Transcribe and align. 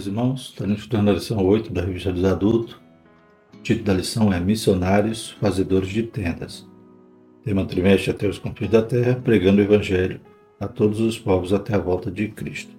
meus 0.00 0.06
irmãos. 0.06 0.40
Estamos 0.46 0.78
estudando 0.78 1.10
a 1.10 1.12
lição 1.12 1.44
8 1.44 1.72
da 1.72 1.82
Revista 1.82 2.10
dos 2.10 2.24
Adultos. 2.24 2.74
O 3.52 3.62
título 3.62 3.84
da 3.84 3.92
lição 3.92 4.32
é 4.32 4.40
Missionários 4.40 5.32
Fazedores 5.32 5.90
de 5.90 6.04
Tendas. 6.04 6.66
Tema 7.44 7.66
trimestre 7.66 8.10
até 8.10 8.26
os 8.26 8.38
confins 8.38 8.70
da 8.70 8.80
terra, 8.80 9.20
pregando 9.22 9.60
o 9.60 9.64
Evangelho 9.64 10.18
a 10.58 10.66
todos 10.66 11.00
os 11.00 11.18
povos 11.18 11.52
até 11.52 11.74
a 11.74 11.78
volta 11.78 12.10
de 12.10 12.28
Cristo. 12.28 12.74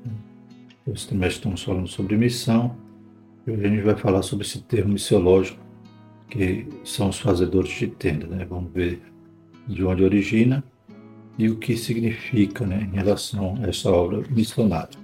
Esse 0.88 1.10
trimestre 1.10 1.38
estamos 1.38 1.62
falando 1.62 1.88
sobre 1.88 2.18
missão 2.18 2.76
e 3.46 3.52
hoje 3.52 3.66
a 3.66 3.70
gente 3.70 3.84
vai 3.84 3.96
falar 3.96 4.24
sobre 4.24 4.46
esse 4.46 4.64
termo 4.64 4.94
missiológico 4.94 5.60
que 6.28 6.68
são 6.84 7.10
os 7.10 7.20
fazedores 7.20 7.70
de 7.70 7.86
tenda. 7.88 8.26
Né? 8.26 8.48
Vamos 8.50 8.72
ver 8.74 9.00
de 9.68 9.84
onde 9.84 10.04
origina 10.04 10.64
e 11.38 11.50
o 11.50 11.58
que 11.58 11.78
significa 11.78 12.66
né, 12.66 12.90
em 12.92 12.96
relação 12.96 13.60
a 13.62 13.68
essa 13.68 13.92
obra 13.92 14.24
missionária. 14.32 15.01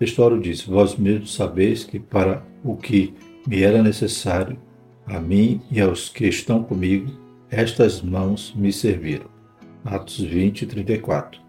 História 0.00 0.38
diz: 0.38 0.62
Vós 0.64 0.96
mesmos 0.96 1.34
sabeis 1.34 1.84
que 1.84 1.98
para 1.98 2.42
o 2.62 2.76
que 2.76 3.14
me 3.46 3.62
era 3.62 3.82
necessário, 3.82 4.58
a 5.06 5.18
mim 5.18 5.60
e 5.70 5.80
aos 5.80 6.08
que 6.08 6.26
estão 6.26 6.62
comigo, 6.62 7.10
estas 7.50 8.00
mãos 8.02 8.54
me 8.54 8.72
serviram. 8.72 9.26
Atos 9.84 10.20
20, 10.20 10.66
34. 10.66 11.40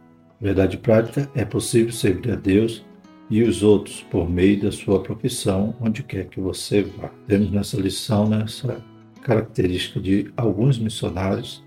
Verdade 0.42 0.78
prática: 0.78 1.30
é 1.36 1.46
possível 1.46 1.92
servir 1.92 2.32
a 2.32 2.36
Deus 2.36 2.84
e 3.30 3.44
os 3.44 3.62
outros 3.62 4.02
por 4.10 4.28
meio 4.28 4.62
da 4.62 4.72
sua 4.72 5.02
profissão, 5.02 5.76
onde 5.80 6.02
quer 6.02 6.26
que 6.26 6.40
você 6.40 6.82
vá. 6.82 7.12
Temos 7.28 7.52
nessa 7.52 7.78
lição 7.78 8.28
nessa 8.28 8.84
característica 9.22 10.00
de 10.00 10.32
alguns 10.36 10.80
missionários 10.80 11.64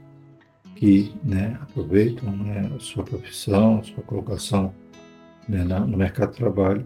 que 0.74 1.12
né, 1.22 1.56
aproveitam 1.62 2.36
né, 2.36 2.69
a 2.74 2.80
sua 2.80 3.05
profissão, 3.05 3.78
a 3.78 3.83
sua 3.84 4.03
colocação 4.03 4.75
né, 5.48 5.64
no 5.64 5.96
mercado 5.96 6.30
de 6.30 6.36
trabalho 6.36 6.84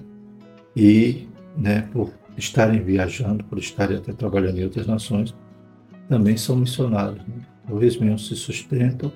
e, 0.74 1.28
né, 1.56 1.88
por 1.92 2.12
estarem 2.36 2.82
viajando, 2.82 3.44
por 3.44 3.58
estarem 3.58 3.96
até 3.96 4.12
trabalhando 4.12 4.58
em 4.58 4.64
outras 4.64 4.86
nações, 4.86 5.34
também 6.08 6.36
são 6.36 6.56
missionários. 6.56 7.26
Né? 7.26 7.34
Talvez 7.66 7.96
mesmo 7.96 8.18
se 8.18 8.36
sustentam 8.36 9.12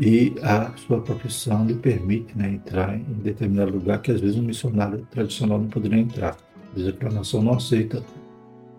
e 0.00 0.34
a 0.42 0.72
sua 0.76 1.00
profissão 1.00 1.66
lhe 1.66 1.74
permite 1.74 2.36
né, 2.36 2.50
entrar 2.50 2.96
em 2.96 3.02
determinado 3.14 3.72
lugar 3.72 4.00
que 4.00 4.12
às 4.12 4.20
vezes 4.20 4.36
um 4.36 4.42
missionário 4.42 5.06
tradicional 5.10 5.58
não 5.58 5.68
poderia 5.68 5.98
entrar. 5.98 6.36
Às 6.70 6.82
vezes 6.82 6.94
a 7.00 7.10
nação 7.10 7.42
não 7.42 7.54
aceita 7.54 8.02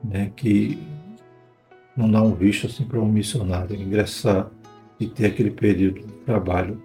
né, 0.03 0.31
que 0.35 0.77
não 1.95 2.09
dá 2.09 2.21
um 2.21 2.33
visto 2.33 2.67
assim 2.67 2.85
para 2.85 2.99
um 2.99 3.11
missionário 3.11 3.75
ingressar 3.75 4.49
e 4.99 5.07
ter 5.07 5.27
aquele 5.27 5.51
período 5.51 5.99
de 5.99 6.13
trabalho 6.25 6.81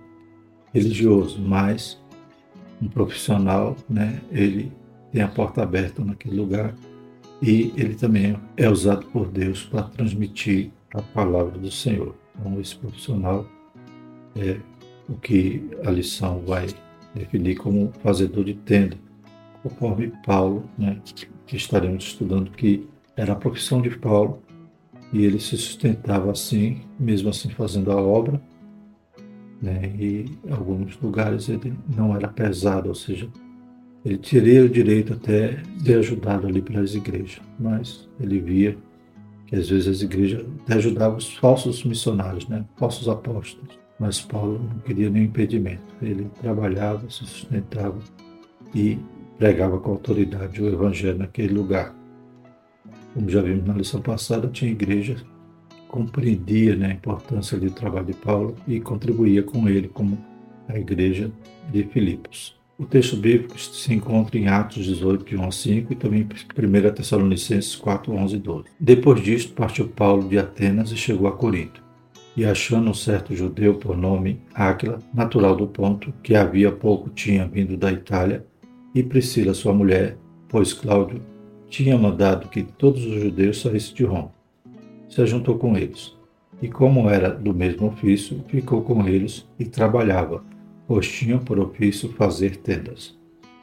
religioso, 0.72 1.40
mas 1.40 2.00
um 2.84 2.88
profissional, 2.88 3.77
né, 3.88 4.20
ele 4.30 4.70
tem 5.10 5.22
a 5.22 5.28
porta 5.28 5.62
aberta 5.62 6.04
naquele 6.04 6.36
lugar 6.36 6.74
e 7.40 7.72
ele 7.77 7.94
também 7.94 8.36
é 8.56 8.68
usado 8.68 9.06
por 9.06 9.28
Deus 9.28 9.64
para 9.64 9.82
transmitir 9.84 10.70
a 10.92 11.02
palavra 11.02 11.58
do 11.58 11.70
Senhor. 11.70 12.14
Então, 12.38 12.60
esse 12.60 12.77
profissional 12.77 13.46
é 14.36 14.58
o 15.08 15.14
que 15.14 15.68
a 15.84 15.90
lição 15.90 16.42
vai 16.46 16.66
definir 17.14 17.56
como 17.56 17.92
fazedor 18.02 18.44
de 18.44 18.55
tenda, 18.55 18.96
conforme 19.62 20.12
Paulo, 20.27 20.64
né, 20.77 21.00
que 21.46 21.56
estaremos 21.56 22.05
estudando, 22.05 22.50
que 22.50 22.86
era 23.16 23.32
a 23.32 23.36
profissão 23.36 23.80
de 23.80 23.90
Paulo 23.90 24.42
e 25.12 25.24
ele 25.24 25.38
se 25.38 25.56
sustentava 25.56 26.32
assim, 26.32 26.80
mesmo 26.98 27.28
assim 27.28 27.48
fazendo 27.50 27.92
a 27.92 27.96
obra, 27.96 28.40
né? 29.60 29.92
e 29.98 30.27
em 30.44 30.52
alguns 30.52 30.98
lugares 31.00 31.48
ele 31.48 31.74
não 31.97 32.14
era 32.14 32.28
pesado, 32.28 32.88
ou 32.88 32.94
seja, 32.94 33.28
ele 34.05 34.18
teria 34.18 34.64
o 34.64 34.68
direito 34.68 35.14
até 35.14 35.62
de 35.83 35.95
ajudado 35.95 36.46
ali 36.46 36.61
pelas 36.61 36.95
igrejas, 36.95 37.40
mas 37.58 38.08
ele 38.20 38.40
via 38.40 38.77
que 39.46 39.56
às 39.56 39.68
vezes 39.68 39.89
as 39.89 40.02
igrejas 40.02 40.45
até 40.62 40.74
ajudavam 40.74 41.17
os 41.17 41.34
falsos 41.34 41.84
missionários, 41.84 42.46
né? 42.48 42.64
falsos 42.77 43.08
apóstolos, 43.08 43.79
mas 43.98 44.20
Paulo 44.20 44.58
não 44.58 44.79
queria 44.80 45.08
nenhum 45.08 45.27
impedimento, 45.27 45.83
ele 46.02 46.30
trabalhava, 46.40 47.08
se 47.08 47.24
sustentava 47.24 47.98
e 48.74 48.98
pregava 49.39 49.79
com 49.79 49.92
autoridade 49.92 50.62
o 50.62 50.68
evangelho 50.68 51.18
naquele 51.18 51.55
lugar. 51.55 51.95
Como 53.14 53.29
já 53.29 53.40
vimos 53.40 53.64
na 53.64 53.74
lição 53.74 54.00
passada, 54.00 54.48
tinha 54.48 54.70
igrejas 54.70 55.24
compreendia 55.94 56.74
né, 56.74 56.88
a 56.88 56.92
importância 56.92 57.56
do 57.56 57.70
trabalho 57.70 58.06
de 58.06 58.14
Paulo 58.14 58.56
e 58.66 58.80
contribuía 58.80 59.44
com 59.44 59.68
ele, 59.68 59.86
como 59.86 60.18
a 60.68 60.77
igreja 60.77 61.30
de 61.70 61.84
Filipos. 61.84 62.58
O 62.77 62.84
texto 62.84 63.16
bíblico 63.16 63.56
se 63.56 63.94
encontra 63.94 64.36
em 64.36 64.48
Atos 64.48 64.84
18, 64.86 65.24
de 65.24 65.36
1 65.36 65.44
a 65.46 65.52
5 65.52 65.92
e 65.92 65.96
também 65.96 66.22
em 66.22 66.27
1 66.27 66.94
Tessalonicenses 66.94 67.77
4, 67.77 68.12
11 68.12 68.34
e 68.34 68.38
12. 68.40 68.64
Depois 68.80 69.22
disto, 69.22 69.52
partiu 69.52 69.86
Paulo 69.86 70.28
de 70.28 70.36
Atenas 70.36 70.90
e 70.90 70.96
chegou 70.96 71.28
a 71.28 71.32
Corinto. 71.32 71.80
E 72.36 72.44
achando 72.44 72.90
um 72.90 72.94
certo 72.94 73.32
judeu 73.36 73.74
por 73.74 73.96
nome 73.96 74.40
Áquila, 74.52 74.98
natural 75.14 75.55
do 75.55 75.68
ponto, 75.68 76.12
que 76.24 76.34
havia 76.34 76.72
pouco 76.72 77.08
tinha 77.08 77.46
vindo 77.46 77.76
da 77.76 77.92
Itália, 77.92 78.44
e 78.92 79.00
Priscila, 79.00 79.55
sua 79.55 79.72
mulher, 79.72 80.16
pois 80.48 80.72
Cláudio 80.72 81.22
tinha 81.68 81.96
mandado 81.96 82.48
que 82.48 82.64
todos 82.64 83.05
os 83.06 83.22
judeus 83.22 83.61
saíssem 83.61 83.94
de 83.94 84.02
Roma 84.02 84.34
se 85.14 85.25
juntou 85.27 85.57
com 85.57 85.77
eles. 85.77 86.17
E 86.61 86.69
como 86.69 87.08
era 87.08 87.30
do 87.30 87.55
mesmo 87.55 87.86
ofício, 87.86 88.45
ficou 88.48 88.83
com 88.83 89.07
eles 89.07 89.47
e 89.58 89.64
trabalhava, 89.64 90.42
pois 90.89 91.07
tinha 91.07 91.39
por 91.39 91.58
ofício 91.58 92.08
fazer 92.11 92.57
tendas. 92.57 93.17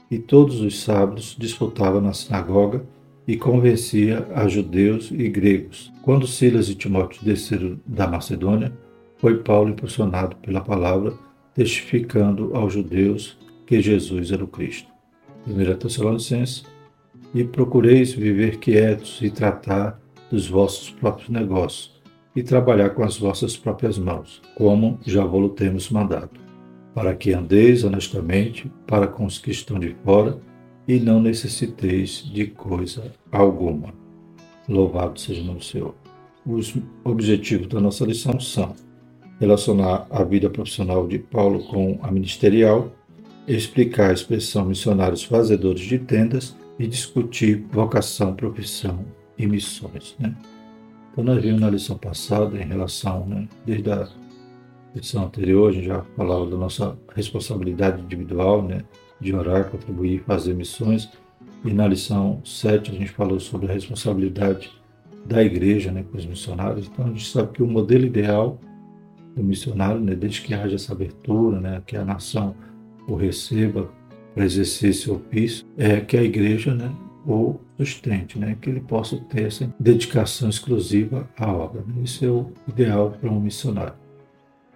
E 0.09 0.17
todos 0.17 0.61
os 0.61 0.81
sábados 0.81 1.35
disputava 1.37 1.99
na 1.99 2.13
sinagoga 2.13 2.85
e 3.27 3.35
convencia 3.35 4.27
a 4.33 4.47
judeus 4.47 5.11
e 5.11 5.27
gregos. 5.29 5.91
Quando 6.01 6.25
Silas 6.25 6.69
e 6.69 6.75
Timóteo 6.75 7.23
desceram 7.23 7.79
da 7.85 8.07
Macedônia, 8.07 8.71
foi 9.17 9.37
Paulo 9.37 9.69
impulsionado 9.69 10.35
pela 10.37 10.61
palavra, 10.61 11.13
testificando 11.53 12.55
aos 12.55 12.73
judeus 12.73 13.37
que 13.67 13.81
Jesus 13.81 14.31
era 14.31 14.43
o 14.43 14.47
Cristo. 14.47 14.89
1 15.45 15.77
Tessalonicenses, 15.77 16.63
e 17.33 17.43
procureis 17.43 18.11
viver 18.13 18.57
quietos 18.57 19.19
e 19.21 19.29
tratar 19.29 20.00
dos 20.31 20.47
vossos 20.47 20.89
próprios 20.89 21.29
negócios 21.29 22.01
e 22.33 22.41
trabalhar 22.41 22.91
com 22.91 23.03
as 23.03 23.17
vossas 23.17 23.57
próprias 23.57 23.97
mãos, 23.97 24.41
como 24.55 24.97
já 25.05 25.25
vos 25.25 25.51
temos 25.55 25.89
mandado, 25.89 26.39
para 26.95 27.13
que 27.13 27.33
andeis 27.33 27.83
honestamente 27.83 28.71
para 28.87 29.07
com 29.07 29.25
os 29.25 29.37
que 29.37 29.51
estão 29.51 29.77
de 29.77 29.93
fora 30.05 30.39
e 30.87 30.99
não 30.99 31.21
necessiteis 31.21 32.23
de 32.33 32.47
coisa 32.47 33.11
alguma. 33.29 33.93
Louvado 34.67 35.19
seja 35.19 35.41
o 35.41 35.45
nome 35.45 35.59
do 35.59 35.65
Senhor. 35.65 35.93
Os 36.45 36.73
objetivos 37.03 37.67
da 37.67 37.81
nossa 37.81 38.05
lição 38.05 38.39
são 38.39 38.73
relacionar 39.39 40.07
a 40.09 40.23
vida 40.23 40.49
profissional 40.49 41.07
de 41.07 41.19
Paulo 41.19 41.63
com 41.65 41.99
a 42.01 42.11
ministerial, 42.11 42.91
explicar 43.47 44.11
a 44.11 44.13
expressão 44.13 44.65
missionários 44.65 45.23
fazedores 45.23 45.81
de 45.81 45.99
tendas 45.99 46.55
e 46.79 46.87
discutir 46.87 47.65
vocação, 47.71 48.33
profissão 48.33 49.03
e 49.37 49.47
missões. 49.47 50.15
Né? 50.19 50.35
Então, 51.11 51.23
nós 51.23 51.41
vimos 51.41 51.59
na 51.59 51.69
lição 51.69 51.97
passada, 51.97 52.57
em 52.57 52.65
relação, 52.65 53.25
né, 53.25 53.47
desde 53.65 53.91
a 53.91 54.07
lição 54.95 55.25
anterior, 55.25 55.69
a 55.69 55.73
gente 55.73 55.87
já 55.87 56.01
falava 56.15 56.49
da 56.49 56.57
nossa 56.57 56.97
responsabilidade 57.13 58.01
individual, 58.01 58.61
né, 58.61 58.83
de 59.19 59.33
orar, 59.35 59.69
contribuir, 59.69 60.23
fazer 60.23 60.53
missões. 60.53 61.09
E 61.63 61.73
na 61.73 61.87
lição 61.87 62.41
7 62.43 62.91
a 62.91 62.93
gente 62.93 63.11
falou 63.11 63.39
sobre 63.39 63.69
a 63.69 63.73
responsabilidade 63.73 64.71
da 65.25 65.43
igreja 65.43 65.91
né, 65.91 66.03
com 66.09 66.17
os 66.17 66.25
missionários. 66.25 66.87
Então 66.87 67.05
a 67.05 67.09
gente 67.09 67.29
sabe 67.29 67.53
que 67.53 67.63
o 67.63 67.67
modelo 67.67 68.05
ideal 68.05 68.59
do 69.35 69.43
missionário, 69.43 70.01
né, 70.01 70.15
desde 70.15 70.41
que 70.41 70.53
haja 70.53 70.75
essa 70.75 70.91
abertura, 70.91 71.59
né, 71.59 71.81
que 71.85 71.95
a 71.95 72.03
nação 72.03 72.55
o 73.07 73.15
receba 73.15 73.89
para 74.33 74.45
exercer 74.45 74.89
esse 74.89 75.09
ofício, 75.09 75.65
é 75.77 75.99
que 75.99 76.17
a 76.17 76.23
igreja 76.23 76.73
né, 76.73 76.91
o 77.25 77.59
sustente, 77.85 78.37
né? 78.37 78.57
que 78.59 78.69
ele 78.69 78.81
possa 78.81 79.17
ter 79.17 79.43
essa 79.43 79.73
dedicação 79.79 80.49
exclusiva 80.49 81.29
à 81.37 81.51
obra. 81.51 81.83
Né? 81.87 82.03
Isso 82.03 82.23
é 82.25 82.29
o 82.29 82.51
ideal 82.67 83.11
para 83.11 83.29
um 83.29 83.39
missionário. 83.39 83.93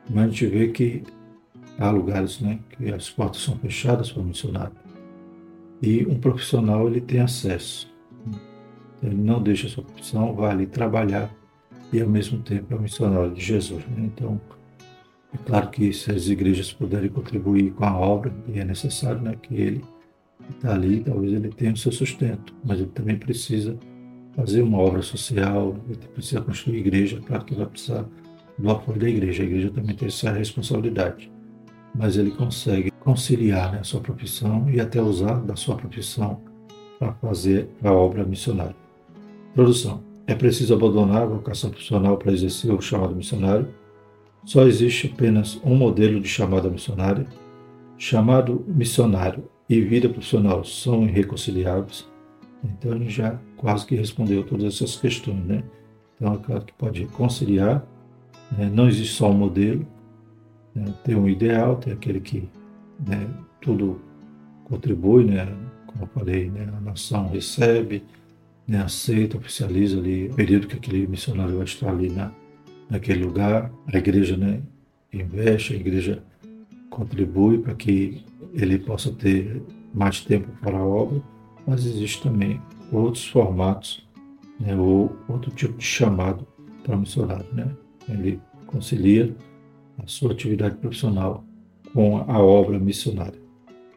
Mas 0.10 0.26
a 0.26 0.28
gente 0.28 0.48
vê 0.48 0.68
que 0.70 1.04
há 1.80 1.90
lugares 1.90 2.40
né, 2.40 2.60
que 2.70 2.92
as 2.92 3.10
portas 3.10 3.42
são 3.42 3.58
fechadas 3.58 4.12
para 4.12 4.22
o 4.22 4.26
missionário 4.26 4.76
e 5.82 6.06
um 6.06 6.20
profissional 6.20 6.88
ele 6.88 7.02
tem 7.02 7.20
acesso. 7.20 7.94
Ele 9.04 9.16
não 9.16 9.42
deixa 9.42 9.68
sua 9.68 9.84
profissão, 9.84 10.34
vai 10.34 10.52
ali 10.52 10.66
trabalhar 10.66 11.34
e 11.92 12.02
ao 12.02 12.10
mesmo 12.10 12.40
tempo 12.40 12.74
é 12.74 12.78
um 12.78 12.82
missionário 12.82 13.32
de 13.34 13.42
Jesus. 13.42 13.86
Né? 13.88 14.10
Então, 14.14 14.40
é 15.34 15.38
claro 15.46 15.70
que 15.70 15.92
se 15.94 16.12
as 16.12 16.28
igrejas 16.28 16.72
puderem 16.72 17.10
contribuir 17.10 17.72
com 17.72 17.86
a 17.86 17.98
obra, 17.98 18.34
e 18.48 18.60
é 18.60 18.66
necessário 18.66 19.22
né, 19.22 19.36
que 19.42 19.54
ele 19.54 19.84
está 20.50 20.74
ali, 20.74 21.02
talvez 21.02 21.34
ele 21.34 21.50
tenha 21.50 21.74
o 21.74 21.78
seu 21.78 21.92
sustento, 21.92 22.54
mas 22.64 22.80
ele 22.80 22.90
também 22.90 23.18
precisa 23.18 23.78
fazer 24.36 24.62
uma 24.62 24.78
obra 24.78 25.02
social, 25.02 25.76
ele 25.88 26.08
precisa 26.14 26.42
construir 26.42 26.80
igreja, 26.80 27.22
claro 27.26 27.46
que 27.46 27.56
vai 27.56 27.66
precisar 27.66 28.06
do 28.58 28.70
apoio 28.70 29.00
da 29.00 29.10
igreja, 29.10 29.44
a 29.44 29.46
igreja 29.46 29.72
também 29.72 29.96
tem 29.96 30.08
essa 30.08 30.32
responsabilidade, 30.32 31.32
mas 31.94 32.18
ele 32.18 32.32
consegue 32.32 32.92
conciliar 32.92 33.72
né, 33.72 33.80
a 33.80 33.84
sua 33.84 34.02
profissão 34.02 34.70
e 34.70 34.80
até 34.80 35.02
usar 35.02 35.36
da 35.42 35.56
sua 35.56 35.76
profissão 35.76 36.42
para 37.00 37.14
fazer 37.14 37.70
a 37.84 37.92
obra 37.92 38.26
missionária. 38.26 38.76
Introdução. 39.52 40.04
É 40.28 40.34
preciso 40.34 40.74
abandonar 40.74 41.22
a 41.22 41.28
vocação 41.28 41.70
profissional 41.70 42.18
para 42.18 42.32
exercer 42.32 42.74
o 42.74 42.82
chamado 42.82 43.16
missionário. 43.16 43.68
Só 44.44 44.66
existe 44.66 45.12
apenas 45.14 45.62
um 45.64 45.76
modelo 45.76 46.20
de 46.20 46.28
chamada 46.28 46.68
missionária. 46.68 47.28
Chamado 47.98 48.66
missionário 48.68 49.44
e 49.70 49.82
vida 49.82 50.08
profissional 50.10 50.64
são 50.64 51.04
irreconciliáveis. 51.04 52.08
Então 52.64 52.94
ele 52.94 53.10
já 53.10 53.40
quase 53.58 53.86
que 53.86 53.96
respondeu 53.96 54.44
todas 54.44 54.76
essas 54.76 54.96
questões, 54.96 55.44
né? 55.46 55.64
Então 56.16 56.34
é 56.34 56.38
claro 56.38 56.66
que 56.66 56.74
pode 56.74 57.06
conciliar, 57.08 57.86
né? 58.58 58.70
não 58.72 58.88
existe 58.88 59.16
só 59.16 59.30
um 59.30 59.34
modelo, 59.34 59.86
né? 60.74 60.94
tem 61.04 61.16
um 61.16 61.28
ideal, 61.28 61.76
tem 61.76 61.94
aquele 61.94 62.20
que 62.20 62.48
né, 63.06 63.28
tudo 63.62 64.02
contribui, 64.66 65.26
né? 65.26 65.46
Como 65.88 66.04
eu 66.04 66.08
falei, 66.08 66.50
né? 66.50 66.72
a 66.76 66.82
nação 66.82 67.28
recebe, 67.28 68.04
né? 68.68 68.82
aceita, 68.82 69.38
oficializa 69.38 69.98
ali 69.98 70.30
o 70.30 70.34
período 70.34 70.68
que 70.68 70.76
aquele 70.76 71.06
missionário 71.06 71.56
vai 71.56 71.66
estar 71.66 71.90
ali 71.90 72.10
na, 72.10 72.32
naquele 72.90 73.24
lugar, 73.24 73.72
a 73.88 73.98
igreja 73.98 74.38
né? 74.38 74.62
investe, 75.12 75.74
a 75.74 75.76
igreja 75.76 76.24
contribui 76.96 77.58
para 77.58 77.76
que 77.76 78.24
ele 78.54 78.80
possa 78.80 79.12
ter 79.12 79.62
mais 79.94 80.22
tempo 80.22 80.48
para 80.62 80.78
a 80.78 80.86
obra, 80.86 81.22
mas 81.68 81.86
existe 81.86 82.24
também 82.24 82.62
outros 82.92 83.28
formatos 83.28 84.08
né, 84.60 84.76
ou 84.76 85.14
outro 85.28 85.52
tipo 85.52 85.78
de 85.78 85.84
chamado 85.84 86.48
para 86.84 86.96
missionário. 86.96 87.46
Né? 87.52 87.70
Ele 88.08 88.40
concilia 88.66 89.36
a 90.02 90.08
sua 90.08 90.32
atividade 90.32 90.78
profissional 90.78 91.44
com 91.94 92.18
a 92.18 92.40
obra 92.40 92.80
missionária. 92.80 93.40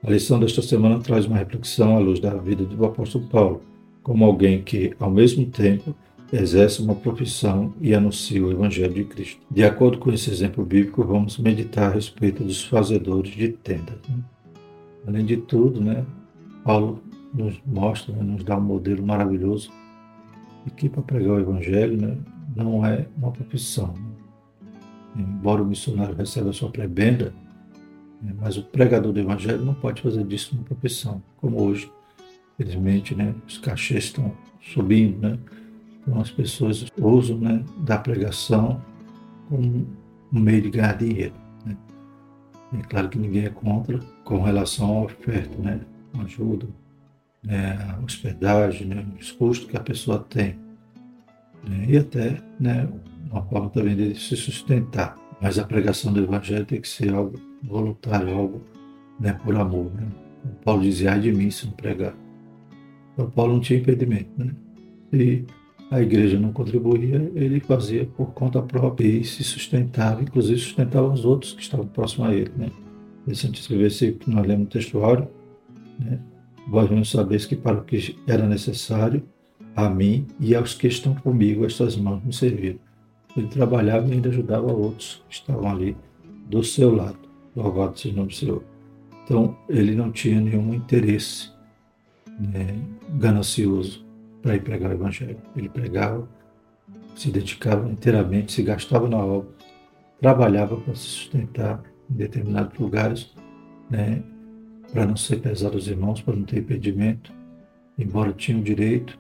A 0.03 0.11
lição 0.11 0.41
desta 0.41 0.62
semana 0.62 0.99
traz 1.00 1.27
uma 1.27 1.37
reflexão 1.37 1.97
à 1.97 2.00
luz 2.00 2.19
da 2.19 2.35
vida 2.35 2.65
do 2.65 2.85
apóstolo 2.85 3.27
Paulo, 3.29 3.62
como 4.03 4.25
alguém 4.25 4.62
que, 4.62 4.95
ao 4.99 5.11
mesmo 5.11 5.47
tempo, 5.47 5.95
exerce 6.32 6.82
uma 6.82 6.94
profissão 6.94 7.72
e 7.80 7.94
anuncia 7.94 8.44
o 8.44 8.50
Evangelho 8.50 8.92
de 8.92 9.04
Cristo. 9.04 9.40
De 9.50 9.64
acordo 9.64 9.98
com 9.98 10.12
esse 10.12 10.30
exemplo 10.30 10.64
bíblico, 10.64 11.02
vamos 11.02 11.38
meditar 11.38 11.90
a 11.90 11.94
respeito 11.94 12.44
dos 12.44 12.62
fazedores 12.62 13.32
de 13.32 13.48
tendas. 13.48 13.96
Né? 14.08 14.19
Além 15.06 15.25
de 15.25 15.38
tudo, 15.38 15.80
né, 15.80 16.04
Paulo 16.64 17.02
nos 17.32 17.58
mostra, 17.66 18.14
né, 18.14 18.22
nos 18.22 18.44
dá 18.44 18.58
um 18.58 18.62
modelo 18.62 19.04
maravilhoso 19.04 19.70
de 20.66 20.72
que 20.72 20.88
para 20.88 21.02
pregar 21.02 21.36
o 21.36 21.40
Evangelho 21.40 21.96
né, 21.96 22.16
não 22.54 22.84
é 22.84 23.06
uma 23.16 23.32
profissão. 23.32 23.94
Embora 25.16 25.62
o 25.62 25.66
missionário 25.66 26.14
receba 26.14 26.50
a 26.50 26.52
sua 26.52 26.69
prebenda, 26.69 27.32
né, 28.20 28.34
mas 28.38 28.58
o 28.58 28.62
pregador 28.62 29.12
do 29.12 29.20
Evangelho 29.20 29.64
não 29.64 29.75
pode 29.75 30.02
fazer 30.02 30.25
disso 30.25 30.54
uma 30.54 30.64
profissão, 30.64 31.22
como 31.38 31.62
hoje, 31.62 31.90
infelizmente, 32.54 33.14
né, 33.14 33.34
os 33.46 33.56
cachês 33.56 34.04
estão 34.04 34.32
subindo, 34.60 35.20
né? 35.20 35.38
Então 36.08 36.22
as 36.22 36.31
pessoas 36.31 36.87
usam 36.99 37.38
né, 37.38 37.62
da 37.81 37.99
pregação 37.99 38.81
como 39.49 39.87
um 40.32 40.40
meio 40.40 40.62
de 40.62 40.70
ganhar 40.70 40.96
dinheiro. 40.96 41.34
Né? 41.66 41.76
É 42.78 42.82
claro 42.82 43.10
que 43.10 43.19
ninguém 43.19 43.44
é 43.44 43.50
contra 43.50 43.99
com 44.25 44.43
relação 44.43 44.99
à 44.99 45.02
oferta, 45.02 45.56
né? 45.60 45.81
ajuda, 46.20 46.66
né, 47.43 47.96
hospedagem, 48.02 48.87
né, 48.87 49.06
os 49.20 49.31
custos 49.31 49.70
que 49.70 49.76
a 49.76 49.81
pessoa 49.81 50.19
tem. 50.19 50.58
Né, 51.62 51.87
e 51.88 51.99
até 51.99 52.43
né, 52.58 52.88
uma 53.31 53.43
forma 53.43 53.69
também 53.69 53.94
de 53.94 54.14
se 54.19 54.34
sustentar. 54.34 55.19
Mas 55.40 55.58
a 55.58 55.64
pregação 55.64 56.12
do 56.12 56.22
Evangelho 56.22 56.64
tem 56.64 56.81
que 56.81 56.88
ser 56.88 57.12
algo 57.12 57.38
voluntário, 57.62 58.34
algo 58.34 58.62
né, 59.20 59.34
por 59.44 59.54
amor. 59.54 59.93
Né? 59.94 60.08
Paulo 60.64 60.82
dizia, 60.82 61.12
ai 61.12 61.20
de 61.20 61.31
mim 61.31 61.50
se 61.50 61.66
não 61.66 61.75
pregar. 61.75 62.14
Então 63.12 63.31
Paulo 63.31 63.52
não 63.52 63.61
tinha 63.61 63.78
impedimento. 63.78 64.31
Né? 64.37 64.52
Se 65.11 65.46
a 65.90 66.00
igreja 66.00 66.38
não 66.38 66.52
contribuía, 66.52 67.31
ele 67.35 67.61
fazia 67.61 68.05
por 68.05 68.32
conta 68.32 68.61
própria 68.61 69.06
e 69.06 69.25
se 69.25 69.43
sustentava, 69.43 70.23
inclusive 70.23 70.58
sustentava 70.58 71.11
os 71.11 71.25
outros 71.25 71.52
que 71.52 71.62
estavam 71.62 71.87
próximos 71.87 72.29
a 72.29 72.35
ele. 72.35 72.52
Né? 72.56 72.70
Esse 73.26 73.49
versículo 73.75 74.19
que 74.19 74.31
nós 74.31 74.46
lemos 74.46 74.69
textuário, 74.69 75.29
né? 75.99 76.19
vós 76.69 76.90
não 76.90 77.05
sabeis 77.05 77.46
que 77.46 77.56
para 77.56 77.79
o 77.79 77.85
que 77.85 78.17
era 78.26 78.46
necessário 78.46 79.23
a 79.75 79.88
mim 79.88 80.26
e 80.38 80.55
aos 80.55 80.75
que 80.75 80.87
estão 80.87 81.14
comigo, 81.14 81.64
estas 81.64 81.96
mãos 81.96 82.23
me 82.23 82.32
serviram. 82.32 82.79
Ele 83.37 83.46
trabalhava 83.46 84.08
e 84.08 84.12
ainda 84.12 84.29
ajudava 84.29 84.73
outros 84.73 85.23
que 85.29 85.37
estavam 85.37 85.70
ali 85.70 85.96
do 86.49 86.62
seu 86.62 86.94
lado. 86.94 87.19
Louvado 87.56 87.99
seja 87.99 88.14
o 88.14 88.17
nome 88.19 88.29
do 88.29 88.35
Senhor. 88.35 88.62
Então, 89.25 89.56
ele 89.69 89.94
não 89.94 90.11
tinha 90.11 90.40
nenhum 90.40 90.75
interesse 90.75 91.50
né, 92.40 92.79
ganancioso 93.19 94.07
para 94.49 94.56
ir 94.56 94.62
pregar 94.62 94.91
o 94.91 94.95
Evangelho. 94.95 95.37
Ele 95.55 95.69
pregava, 95.69 96.27
se 97.15 97.31
dedicava 97.31 97.87
inteiramente, 97.91 98.53
se 98.53 98.62
gastava 98.62 99.06
na 99.06 99.19
obra, 99.19 99.50
trabalhava 100.21 100.79
para 100.79 100.95
se 100.95 101.03
sustentar 101.03 101.83
em 102.11 102.15
determinados 102.15 102.79
lugares, 102.79 103.35
né, 103.91 104.23
para 104.91 105.05
não 105.05 105.17
ser 105.17 105.37
pesado 105.41 105.75
aos 105.75 105.87
irmãos, 105.87 106.23
para 106.23 106.35
não 106.35 106.45
ter 106.45 106.61
impedimento, 106.61 107.31
embora 107.99 108.33
tinham 108.33 108.62
direito, 108.62 109.19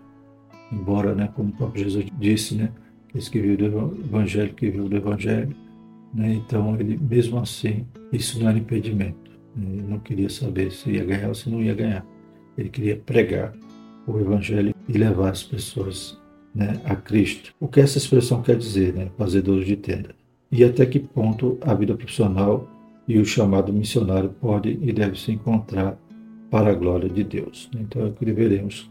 embora, 0.72 1.14
né, 1.14 1.28
como 1.36 1.50
o 1.50 1.52
próprio 1.52 1.84
Jesus 1.84 2.06
disse, 2.18 2.54
né, 2.54 2.72
esse 3.14 3.30
que 3.30 3.38
viu 3.38 3.54
do 3.54 3.66
Evangelho, 3.66 4.54
que 4.54 4.70
viu 4.70 4.88
do 4.88 4.96
Evangelho, 4.96 5.54
né, 6.14 6.32
então 6.32 6.74
ele, 6.80 6.96
mesmo 6.96 7.38
assim, 7.38 7.86
isso 8.10 8.40
não 8.40 8.48
era 8.48 8.58
impedimento. 8.58 9.28
Ele 9.54 9.82
não 9.82 9.98
queria 9.98 10.30
saber 10.30 10.72
se 10.72 10.90
ia 10.90 11.04
ganhar 11.04 11.28
ou 11.28 11.34
se 11.34 11.50
não 11.50 11.60
ia 11.60 11.74
ganhar. 11.74 12.06
Ele 12.56 12.70
queria 12.70 12.96
pregar 12.96 13.52
o 14.06 14.18
Evangelho 14.18 14.74
e 14.88 14.96
levar 14.96 15.30
as 15.30 15.42
pessoas 15.42 16.18
né, 16.54 16.80
a 16.84 16.96
Cristo. 16.96 17.52
O 17.60 17.68
que 17.68 17.80
essa 17.80 17.98
expressão 17.98 18.42
quer 18.42 18.56
dizer, 18.56 18.94
né, 18.94 19.10
fazedores 19.16 19.66
de 19.66 19.76
tenda? 19.76 20.14
E 20.50 20.64
até 20.64 20.86
que 20.86 20.98
ponto 20.98 21.58
a 21.60 21.74
vida 21.74 21.94
profissional 21.94 22.66
e 23.06 23.18
o 23.18 23.24
chamado 23.24 23.72
missionário 23.72 24.30
pode 24.40 24.78
e 24.82 24.92
deve 24.92 25.18
se 25.18 25.32
encontrar 25.32 25.98
para 26.50 26.70
a 26.70 26.74
glória 26.74 27.08
de 27.08 27.22
Deus. 27.22 27.70
Então 27.74 28.02
é 28.02 28.06
o 28.06 28.12
que 28.12 28.24
veremos 28.32 28.90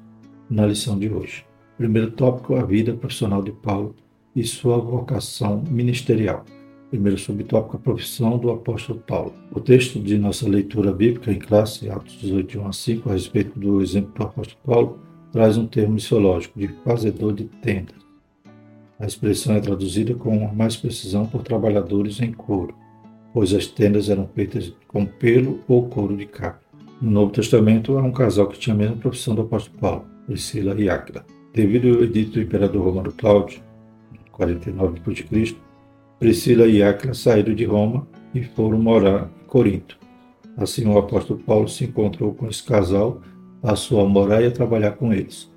na 0.49 0.65
lição 0.65 0.97
de 0.97 1.09
hoje. 1.09 1.45
Primeiro 1.77 2.11
tópico, 2.11 2.55
a 2.55 2.63
vida 2.63 2.93
profissional 2.93 3.41
de 3.41 3.51
Paulo 3.51 3.95
e 4.35 4.43
sua 4.43 4.77
vocação 4.77 5.63
ministerial. 5.69 6.45
Primeiro 6.89 7.17
subtópico, 7.17 7.75
a 7.75 7.79
profissão 7.79 8.38
do 8.38 8.50
apóstolo 8.50 9.00
Paulo. 9.00 9.33
O 9.51 9.60
texto 9.60 10.00
de 10.00 10.17
nossa 10.17 10.48
leitura 10.48 10.93
bíblica 10.93 11.31
em 11.31 11.39
classe, 11.39 11.89
Atos 11.89 12.13
18, 12.22 12.60
1 12.60 12.67
a 12.67 12.74
5, 12.74 13.10
a 13.10 13.13
respeito 13.13 13.60
do 13.60 13.81
exemplo 13.81 14.13
do 14.15 14.24
apóstolo 14.24 14.60
Paulo, 14.65 15.00
traz 15.31 15.57
um 15.57 15.65
termo 15.67 15.96
missiológico 15.96 16.60
de 16.60 16.67
fazedor 16.84 17.34
de 17.34 17.46
tendas. 17.46 17.96
A 19.00 19.05
expressão 19.05 19.55
é 19.55 19.60
traduzida 19.60 20.13
com 20.15 20.48
mais 20.53 20.75
precisão 20.75 21.25
por 21.25 21.43
trabalhadores 21.43 22.19
em 22.19 22.31
couro 22.31 22.75
pois 23.38 23.53
as 23.53 23.67
tendas 23.67 24.10
eram 24.10 24.27
feitas 24.34 24.74
com 24.88 25.05
pelo 25.05 25.60
ou 25.67 25.88
couro 25.88 26.17
de 26.17 26.25
cabra. 26.25 26.60
No 27.00 27.12
Novo 27.12 27.31
Testamento, 27.31 27.96
há 27.96 28.01
um 28.01 28.12
casal 28.12 28.48
que 28.48 28.57
tinha 28.57 28.74
a 28.74 28.77
mesma 28.77 28.96
profissão 28.96 29.36
do 29.36 29.43
apóstolo 29.43 29.77
Paulo, 29.77 30.05
Priscila 30.25 30.74
e 30.81 30.89
Áquila. 30.89 31.24
Devido 31.53 31.88
ao 31.89 32.03
edito 32.03 32.31
do 32.31 32.41
imperador 32.41 32.84
romano 32.84 33.12
Cláudio, 33.12 33.62
49 34.31 35.00
d.C., 35.00 35.55
Priscila 36.19 36.65
e 36.65 36.81
Áquila 36.81 37.13
saíram 37.13 37.53
de 37.53 37.63
Roma 37.63 38.07
e 38.34 38.43
foram 38.43 38.79
morar 38.79 39.29
em 39.43 39.46
Corinto. 39.46 40.00
Assim, 40.57 40.88
o 40.88 40.98
apóstolo 40.98 41.39
Paulo 41.39 41.67
se 41.67 41.84
encontrou 41.84 42.34
com 42.34 42.48
esse 42.48 42.63
casal, 42.63 43.22
a 43.67 44.05
morar 44.05 44.41
e 44.41 44.47
a 44.47 44.51
trabalhar 44.51 44.91
com 44.91 45.13
eles, 45.13 45.51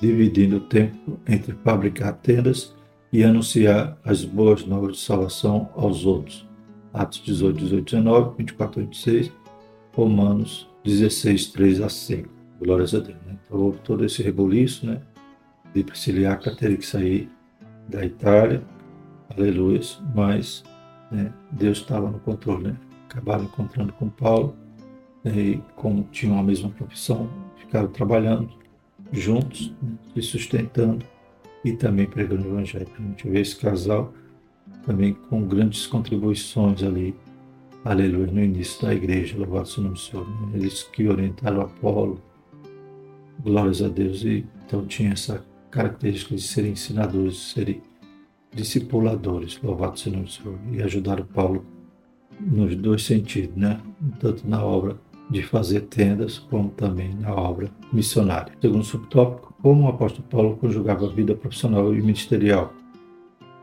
dividindo 0.00 0.58
o 0.58 0.60
tempo 0.60 1.18
entre 1.26 1.52
fabricar 1.64 2.12
tendas 2.14 2.74
e 3.12 3.24
anunciar 3.24 3.98
as 4.04 4.24
boas 4.24 4.64
novas 4.64 4.96
de 4.96 5.02
salvação 5.02 5.70
aos 5.74 6.04
outros. 6.06 6.46
Atos 6.92 7.22
18, 7.24 7.58
18, 7.58 7.84
19, 7.84 8.36
24, 8.38 8.80
26, 8.82 9.32
Romanos 9.94 10.68
16, 10.84 11.46
3 11.48 11.80
a 11.80 11.88
5. 11.88 12.28
Glórias 12.60 12.94
a 12.94 13.00
Deus. 13.00 13.18
Né? 13.26 13.36
Então 13.44 13.58
houve 13.58 13.78
todo 13.80 14.04
esse 14.04 14.22
reboliço, 14.22 14.86
né? 14.86 15.00
De 15.74 15.82
Prisciliaca 15.82 16.54
ter 16.54 16.76
que 16.78 16.86
sair 16.86 17.28
da 17.88 18.04
Itália, 18.04 18.62
aleluia, 19.36 19.80
mas 20.14 20.64
né, 21.10 21.32
Deus 21.50 21.78
estava 21.78 22.10
no 22.10 22.18
controle, 22.20 22.68
né? 22.68 22.76
Acabaram 23.08 23.44
encontrando 23.44 23.92
com 23.92 24.08
Paulo, 24.08 24.56
né, 25.22 25.32
e 25.36 25.62
como 25.74 26.04
tinham 26.10 26.38
a 26.38 26.42
mesma 26.42 26.70
profissão, 26.70 27.28
ficaram 27.66 27.88
trabalhando 27.88 28.48
juntos, 29.12 29.72
né, 29.82 29.92
se 30.14 30.22
sustentando 30.22 31.04
e 31.64 31.72
também 31.72 32.06
pregando 32.06 32.44
o 32.44 32.52
Evangelho. 32.52 32.86
A 32.98 33.02
gente 33.02 33.28
vê 33.28 33.40
esse 33.40 33.56
casal 33.56 34.12
também 34.84 35.14
com 35.14 35.46
grandes 35.46 35.86
contribuições 35.86 36.82
ali, 36.82 37.14
aleluia, 37.84 38.26
no 38.26 38.42
início 38.42 38.82
da 38.82 38.94
igreja, 38.94 39.36
louvado 39.36 39.68
seja 39.68 39.80
o 39.80 39.84
nome 39.84 39.94
do 39.94 40.00
Senhor. 40.00 40.28
Né? 40.28 40.50
Eles 40.54 40.82
que 40.84 41.08
orientaram 41.08 41.60
Apolo, 41.60 42.20
glórias 43.42 43.82
a 43.82 43.88
Deus, 43.88 44.22
e 44.22 44.46
então 44.64 44.86
tinha 44.86 45.12
essa 45.12 45.44
característica 45.70 46.34
de 46.34 46.42
serem 46.42 46.72
ensinadores, 46.72 47.34
de 47.34 47.40
serem 47.40 47.82
discipuladores, 48.52 49.60
louvado 49.62 49.98
seja 49.98 50.10
o 50.10 50.18
nome 50.18 50.26
do 50.26 50.32
Senhor, 50.32 50.58
e 50.72 50.82
ajudaram 50.82 51.24
Paulo 51.26 51.66
nos 52.40 52.74
dois 52.76 53.02
sentidos, 53.04 53.56
né? 53.56 53.80
tanto 54.20 54.48
na 54.48 54.62
obra 54.64 54.96
de 55.28 55.42
fazer 55.42 55.82
tendas, 55.82 56.38
como 56.38 56.70
também 56.70 57.14
na 57.14 57.34
obra 57.34 57.70
missionária. 57.92 58.52
Segundo 58.60 58.84
subtópico, 58.84 59.54
como 59.60 59.84
o 59.84 59.88
apóstolo 59.88 60.26
Paulo 60.28 60.56
conjugava 60.56 61.06
a 61.06 61.12
vida 61.12 61.34
profissional 61.34 61.94
e 61.94 62.00
ministerial. 62.00 62.72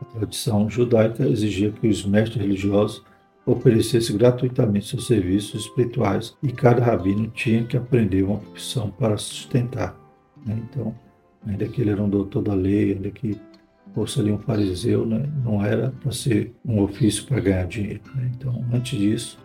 A 0.00 0.04
tradição 0.04 0.68
judaica 0.68 1.26
exigia 1.26 1.70
que 1.70 1.88
os 1.88 2.04
mestres 2.04 2.42
religiosos 2.42 3.02
oferecessem 3.46 4.16
gratuitamente 4.16 4.88
seus 4.88 5.06
serviços 5.06 5.62
espirituais 5.62 6.36
e 6.42 6.50
cada 6.50 6.82
rabino 6.82 7.28
tinha 7.28 7.64
que 7.64 7.76
aprender 7.76 8.22
uma 8.22 8.38
profissão 8.38 8.90
para 8.90 9.16
sustentar. 9.16 9.98
Né? 10.44 10.62
Então, 10.70 10.94
ainda 11.46 11.66
que 11.66 11.80
ele 11.80 11.90
era 11.90 12.02
um 12.02 12.08
doutor 12.08 12.42
da 12.42 12.54
lei, 12.54 12.92
ainda 12.92 13.10
que 13.10 13.38
fosse 13.94 14.20
ali 14.20 14.32
um 14.32 14.38
fariseu, 14.38 15.06
né? 15.06 15.30
não 15.44 15.64
era 15.64 15.92
para 16.02 16.10
ser 16.10 16.52
um 16.64 16.82
ofício 16.82 17.24
para 17.26 17.40
ganhar 17.40 17.66
dinheiro. 17.66 18.00
Né? 18.16 18.32
Então, 18.34 18.64
antes 18.72 18.98
disso, 18.98 19.38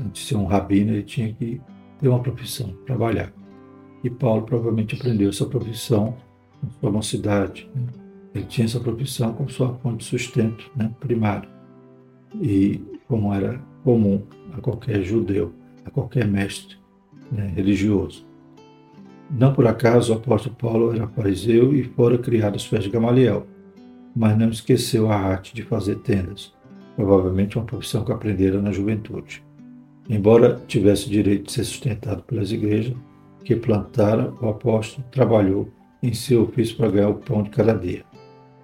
antes 0.00 0.22
de 0.22 0.28
ser 0.28 0.36
um 0.36 0.46
rabino, 0.46 0.92
ele 0.92 1.02
tinha 1.02 1.32
que 1.32 1.60
ter 2.00 2.08
uma 2.08 2.20
profissão, 2.20 2.74
trabalhar. 2.86 3.30
E 4.02 4.08
Paulo 4.08 4.42
provavelmente 4.42 4.94
aprendeu 4.94 5.28
essa 5.28 5.44
profissão 5.44 6.16
na 6.62 6.70
sua 6.80 6.90
mocidade. 6.90 7.68
Né? 7.74 7.82
Ele 8.34 8.44
tinha 8.44 8.64
essa 8.64 8.80
profissão 8.80 9.34
como 9.34 9.50
sua 9.50 9.74
fonte 9.74 9.98
de 9.98 10.04
sustento 10.04 10.70
né? 10.74 10.90
primário. 10.98 11.48
E 12.40 12.82
como 13.06 13.32
era 13.32 13.60
comum 13.84 14.22
a 14.54 14.60
qualquer 14.60 15.02
judeu, 15.02 15.52
a 15.84 15.90
qualquer 15.90 16.26
mestre 16.26 16.76
né? 17.30 17.52
religioso. 17.54 18.26
Não 19.30 19.52
por 19.52 19.66
acaso 19.66 20.12
o 20.12 20.16
apóstolo 20.16 20.54
Paulo 20.56 20.94
era 20.94 21.06
fariseu 21.08 21.74
e 21.74 21.84
fora 21.84 22.16
criado 22.16 22.54
aos 22.54 22.66
pés 22.66 22.84
de 22.84 22.90
Gamaliel 22.90 23.46
mas 24.14 24.36
não 24.38 24.48
esqueceu 24.48 25.10
a 25.10 25.16
arte 25.16 25.54
de 25.54 25.62
fazer 25.62 25.96
tendas, 25.96 26.52
provavelmente 26.96 27.56
uma 27.58 27.64
profissão 27.64 28.04
que 28.04 28.12
aprendera 28.12 28.60
na 28.60 28.72
juventude. 28.72 29.44
Embora 30.08 30.62
tivesse 30.66 31.08
direito 31.08 31.46
de 31.46 31.52
ser 31.52 31.64
sustentado 31.64 32.22
pelas 32.22 32.52
igrejas 32.52 32.94
que 33.44 33.56
plantara, 33.56 34.32
o 34.40 34.48
apóstolo 34.48 35.06
trabalhou 35.10 35.68
em 36.02 36.12
seu 36.12 36.42
ofício 36.42 36.76
para 36.76 36.90
ganhar 36.90 37.08
o 37.08 37.14
pão 37.14 37.42
de 37.42 37.50
cada 37.50 37.74
dia. 37.74 38.04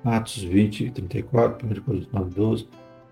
Atos 0.05 0.43
20, 0.43 0.91
34, 0.91 1.67
1 1.67 1.81
Coríntios 1.81 2.13
9, 2.13 2.35
12, 2.35 2.69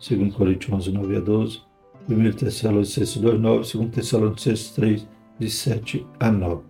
2 0.08 0.34
Coríntios 0.34 0.72
11, 0.72 0.92
9 0.92 1.16
a 1.16 1.20
12, 1.20 1.60
1 2.08 2.32
Tessalonicenses 2.32 3.16
2, 3.16 3.40
9, 3.40 3.72
2 3.72 3.90
Tessalonicenses 3.90 4.70
3, 4.70 5.08
de 5.38 5.50
7 5.50 6.06
a 6.18 6.30
9. 6.30 6.62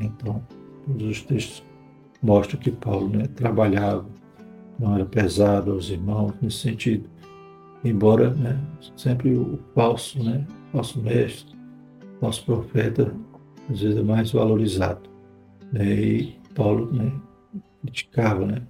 Então, 0.00 0.42
todos 0.86 1.06
os 1.06 1.22
textos 1.22 1.64
mostram 2.22 2.60
que 2.60 2.70
Paulo 2.70 3.08
né, 3.08 3.26
trabalhava 3.34 4.06
não 4.80 4.94
era 4.94 5.04
pesado 5.04 5.72
aos 5.72 5.90
irmãos 5.90 6.32
nesse 6.40 6.56
sentido. 6.56 7.08
Embora 7.84 8.30
né, 8.30 8.58
sempre 8.96 9.36
o 9.36 9.58
falso, 9.74 10.22
né, 10.22 10.46
falso 10.72 11.00
mestre, 11.00 11.54
falso 12.18 12.44
profeta, 12.44 13.14
às 13.70 13.80
vezes 13.80 13.98
é 13.98 14.02
mais 14.02 14.32
valorizado. 14.32 15.08
Né, 15.72 15.84
e 15.84 16.38
Paulo 16.54 16.90
né, 16.92 17.12
criticava, 17.82 18.46
né, 18.46 18.62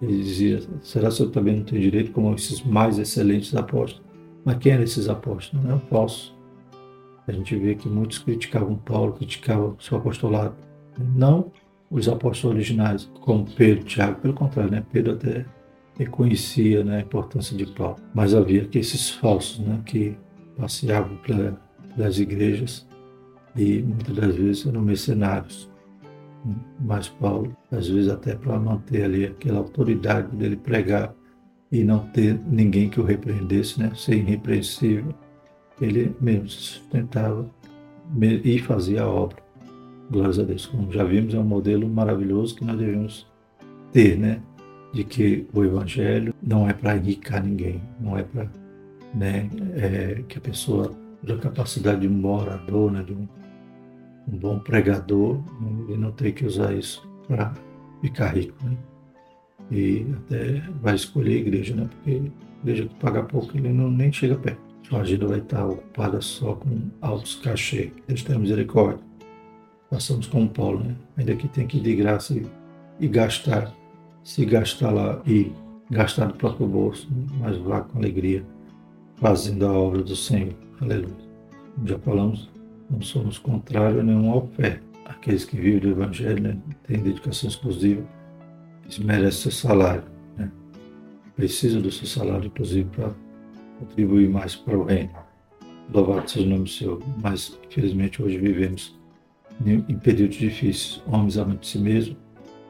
ele 0.00 0.16
dizia, 0.16 0.60
será 0.80 1.10
que 1.10 1.22
eu 1.22 1.30
também 1.30 1.56
não 1.56 1.64
tenho 1.64 1.82
direito 1.82 2.10
como 2.12 2.34
esses 2.34 2.62
mais 2.62 2.98
excelentes 2.98 3.54
apóstolos? 3.54 4.08
Mas 4.44 4.56
quem 4.56 4.72
eram 4.72 4.84
esses 4.84 5.08
apóstolos? 5.08 5.62
Não 5.62 5.72
eram 5.72 5.80
falsos. 5.90 6.34
A 7.28 7.32
gente 7.32 7.54
vê 7.56 7.74
que 7.74 7.86
muitos 7.86 8.18
criticavam 8.18 8.76
Paulo, 8.76 9.12
criticavam 9.12 9.76
o 9.78 9.82
seu 9.82 9.98
apostolado. 9.98 10.54
Não 11.14 11.52
os 11.90 12.08
apóstolos 12.08 12.56
originais, 12.56 13.10
como 13.20 13.44
Pedro, 13.44 13.84
Tiago, 13.84 14.20
pelo 14.20 14.34
contrário, 14.34 14.70
né? 14.70 14.84
Pedro 14.92 15.14
até 15.14 15.44
reconhecia 15.98 16.84
né, 16.84 16.98
a 16.98 17.00
importância 17.00 17.56
de 17.56 17.66
Paulo. 17.66 17.96
Mas 18.14 18.34
havia 18.34 18.64
que 18.64 18.78
esses 18.78 19.10
falsos 19.10 19.58
né, 19.58 19.80
que 19.84 20.16
passeavam 20.56 21.18
pelas 21.96 22.18
igrejas 22.18 22.86
e 23.56 23.82
muitas 23.82 24.14
das 24.16 24.34
vezes 24.34 24.66
eram 24.66 24.80
mercenários. 24.80 25.68
Mas 26.80 27.08
Paulo, 27.08 27.54
às 27.70 27.88
vezes 27.88 28.10
até 28.10 28.34
para 28.34 28.58
manter 28.58 29.04
ali 29.04 29.26
aquela 29.26 29.58
autoridade 29.58 30.34
dele 30.36 30.56
pregar 30.56 31.14
e 31.70 31.84
não 31.84 32.06
ter 32.08 32.40
ninguém 32.46 32.88
que 32.88 33.00
o 33.00 33.04
repreendesse, 33.04 33.78
né, 33.78 33.92
ser 33.94 34.16
irrepreensível, 34.16 35.14
ele 35.80 36.14
mesmo 36.20 36.48
se 36.48 36.56
sustentava 36.56 37.50
e 38.44 38.58
fazia 38.58 39.02
a 39.02 39.08
obra. 39.08 39.36
Glórias 40.10 40.38
a 40.38 40.42
Deus. 40.42 40.66
Como 40.66 40.90
já 40.90 41.04
vimos, 41.04 41.34
é 41.34 41.38
um 41.38 41.44
modelo 41.44 41.88
maravilhoso 41.88 42.56
que 42.56 42.64
nós 42.64 42.76
devemos 42.76 43.26
ter, 43.92 44.18
né? 44.18 44.42
De 44.92 45.04
que 45.04 45.46
o 45.52 45.62
Evangelho 45.62 46.34
não 46.42 46.68
é 46.68 46.72
para 46.72 46.96
enricar 46.96 47.44
ninguém, 47.44 47.80
não 48.00 48.18
é 48.18 48.24
para 48.24 48.50
né, 49.14 49.48
é, 49.76 50.22
que 50.26 50.38
a 50.38 50.40
pessoa, 50.40 50.92
da 51.22 51.36
capacidade 51.36 52.00
de 52.00 52.08
um 52.08 52.90
né, 52.90 53.02
de 53.04 53.12
um, 53.12 53.28
um 54.28 54.36
bom 54.36 54.58
pregador, 54.58 55.36
né, 55.60 55.84
ele 55.88 55.96
não 55.96 56.10
tem 56.10 56.32
que 56.32 56.44
usar 56.44 56.74
isso 56.74 57.08
para 57.28 57.52
ficar 58.00 58.34
rico. 58.34 58.56
Né? 58.64 58.76
E 59.70 60.06
até 60.16 60.60
vai 60.80 60.96
escolher 60.96 61.34
a 61.34 61.40
igreja, 61.40 61.74
né? 61.74 61.88
porque 61.88 62.20
a 62.20 62.62
igreja 62.62 62.88
que 62.88 62.94
paga 62.96 63.22
pouco, 63.22 63.56
ele 63.56 63.72
não, 63.72 63.88
nem 63.90 64.12
chega 64.12 64.34
perto. 64.34 64.60
Sua 64.88 65.02
agenda 65.02 65.26
vai 65.28 65.38
estar 65.38 65.66
ocupada 65.66 66.20
só 66.20 66.54
com 66.54 66.90
altos 67.00 67.36
cachê. 67.36 67.92
Deus 68.08 68.24
tenha 68.24 68.38
misericórdia 68.40 69.09
passamos 69.90 70.28
como 70.28 70.48
Paulo, 70.48 70.84
né? 70.84 70.94
ainda 71.18 71.34
que 71.34 71.48
tem 71.48 71.66
que 71.66 71.78
ir 71.78 71.80
de 71.80 71.96
graça 71.96 72.32
e, 72.32 72.46
e 73.00 73.08
gastar, 73.08 73.74
se 74.22 74.44
gastar 74.46 74.92
lá 74.92 75.20
e 75.26 75.52
gastar 75.90 76.26
do 76.26 76.34
próprio 76.34 76.66
bolso, 76.66 77.08
mas 77.40 77.56
vá 77.58 77.80
com 77.80 77.98
alegria, 77.98 78.46
fazendo 79.16 79.66
a 79.66 79.72
obra 79.72 80.02
do 80.02 80.14
Senhor. 80.14 80.54
Aleluia. 80.80 81.30
Já 81.84 81.98
falamos, 81.98 82.48
não 82.88 83.02
somos 83.02 83.38
contrários 83.38 84.00
a 84.00 84.02
nenhuma 84.02 84.36
oferta. 84.36 84.82
Aqueles 85.04 85.44
que 85.44 85.56
vivem 85.56 85.80
do 85.80 85.88
Evangelho 85.88 86.40
né, 86.40 86.56
têm 86.84 86.98
dedicação 86.98 87.48
exclusiva, 87.48 88.02
eles 88.84 88.98
merecem 89.00 89.50
seu 89.50 89.50
salário. 89.50 90.04
Né? 90.36 90.50
Precisam 91.34 91.82
do 91.82 91.90
seu 91.90 92.06
salário, 92.06 92.46
inclusive, 92.46 92.88
para 92.90 93.10
contribuir 93.80 94.28
mais 94.28 94.54
para 94.54 94.78
o 94.78 94.84
reino. 94.84 95.10
Louvado 95.92 96.30
seja 96.30 96.46
o 96.46 96.48
nome 96.48 96.64
do 96.64 96.70
Senhor. 96.70 97.02
Mas, 97.20 97.58
infelizmente, 97.68 98.22
hoje 98.22 98.38
vivemos 98.38 98.99
em 99.66 99.98
períodos 99.98 100.36
difíceis, 100.36 101.02
homens 101.06 101.36
amantes 101.36 101.72
de 101.72 101.78
si 101.78 101.78
mesmo, 101.78 102.16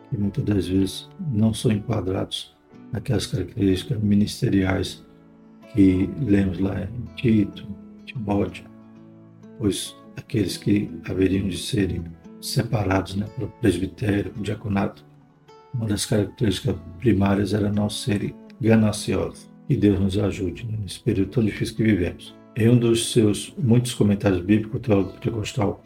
que 0.09 0.17
muitas 0.17 0.45
das 0.45 0.67
vezes 0.67 1.09
não 1.33 1.55
são 1.55 1.71
enquadrados 1.71 2.55
naquelas 2.93 3.27
características 3.27 4.01
ministeriais 4.03 5.05
que 5.73 6.11
lemos 6.21 6.59
lá 6.59 6.83
em 6.83 7.15
Tito, 7.15 7.67
Timóteo, 8.05 8.65
pois 9.59 9.97
aqueles 10.17 10.57
que 10.57 10.91
haveriam 11.09 11.49
de 11.49 11.59
serem 11.59 12.03
separados 12.41 13.15
né, 13.15 13.27
pelo 13.37 13.49
presbitério, 13.61 14.33
o 14.37 14.43
diaconato, 14.43 15.05
uma 15.73 15.87
das 15.87 16.05
características 16.05 16.77
primárias 16.99 17.53
era 17.55 17.71
não 17.71 17.89
serem 17.89 18.35
gananciosos. 18.61 19.49
Que 19.69 19.77
Deus 19.77 20.01
nos 20.01 20.19
ajude 20.19 20.67
né, 20.67 20.77
nesse 20.83 20.99
período 20.99 21.31
tão 21.31 21.45
difícil 21.45 21.77
que 21.77 21.85
vivemos. 21.85 22.35
Em 22.57 22.69
um 22.69 22.77
dos 22.77 23.13
seus 23.13 23.55
muitos 23.57 23.95
comentários 23.95 24.41
bíblicos, 24.41 24.81
o 24.81 24.83
teólogo 24.83 25.13
pentecostal 25.13 25.81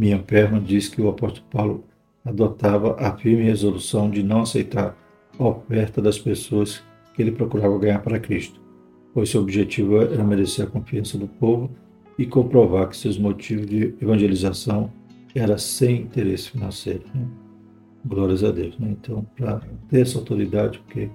minha 0.00 0.18
perna 0.18 0.58
diz 0.58 0.88
que 0.88 1.02
o 1.02 1.10
apóstolo 1.10 1.46
Paulo 1.50 1.84
adotava 2.24 2.96
a 2.98 3.14
firme 3.18 3.42
resolução 3.42 4.10
de 4.10 4.22
não 4.22 4.40
aceitar 4.40 4.96
a 5.38 5.44
oferta 5.44 6.00
das 6.00 6.18
pessoas 6.18 6.82
que 7.12 7.20
ele 7.20 7.32
procurava 7.32 7.78
ganhar 7.78 7.98
para 7.98 8.18
Cristo, 8.18 8.58
pois 9.12 9.28
seu 9.28 9.42
objetivo 9.42 10.00
era 10.00 10.24
merecer 10.24 10.64
a 10.64 10.70
confiança 10.70 11.18
do 11.18 11.28
povo 11.28 11.70
e 12.18 12.24
comprovar 12.24 12.88
que 12.88 12.96
seus 12.96 13.18
motivos 13.18 13.66
de 13.66 13.94
evangelização 14.00 14.90
era 15.34 15.58
sem 15.58 16.00
interesse 16.02 16.48
financeiro. 16.48 17.04
Né? 17.14 17.26
Glórias 18.02 18.42
a 18.42 18.50
Deus. 18.50 18.78
Né? 18.78 18.96
Então, 18.98 19.26
para 19.36 19.60
ter 19.90 20.00
essa 20.00 20.18
autoridade, 20.18 20.78
porque 20.78 21.10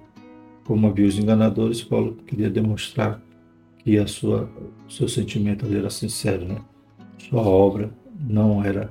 como 0.64 0.86
havia 0.86 1.08
os 1.08 1.18
enganadores, 1.18 1.82
Paulo 1.82 2.16
queria 2.24 2.48
demonstrar 2.48 3.20
que 3.78 3.98
a 3.98 4.06
sua, 4.06 4.48
seu 4.88 5.08
sentimento 5.08 5.66
ali 5.66 5.76
era 5.76 5.90
sincero, 5.90 6.46
né? 6.46 6.60
Sua 7.18 7.42
obra 7.42 7.90
não 8.18 8.64
era 8.64 8.90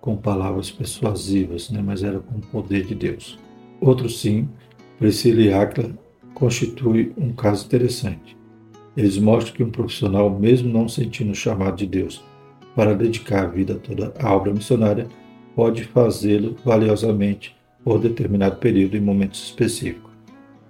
com 0.00 0.16
palavras 0.16 0.70
persuasivas, 0.70 1.70
né, 1.70 1.82
mas 1.84 2.02
era 2.02 2.20
com 2.20 2.38
o 2.38 2.40
poder 2.40 2.86
de 2.86 2.94
Deus. 2.94 3.38
Outro 3.80 4.08
sim, 4.08 4.48
Priscila 4.98 5.40
e 5.42 5.52
Acla, 5.52 5.90
constitui 6.34 7.12
um 7.16 7.32
caso 7.32 7.66
interessante. 7.66 8.36
Eles 8.96 9.18
mostram 9.18 9.54
que 9.54 9.62
um 9.62 9.70
profissional, 9.70 10.30
mesmo 10.30 10.72
não 10.72 10.88
sentindo 10.88 11.32
o 11.32 11.34
chamado 11.34 11.76
de 11.76 11.86
Deus 11.86 12.22
para 12.74 12.94
dedicar 12.94 13.44
a 13.44 13.48
vida 13.48 13.74
toda 13.74 14.12
à 14.18 14.34
obra 14.34 14.52
missionária, 14.52 15.06
pode 15.54 15.84
fazê-lo 15.84 16.56
valiosamente 16.64 17.56
por 17.84 17.98
determinado 17.98 18.56
período 18.56 18.96
e 18.96 19.00
momentos 19.00 19.42
específicos. 19.42 20.10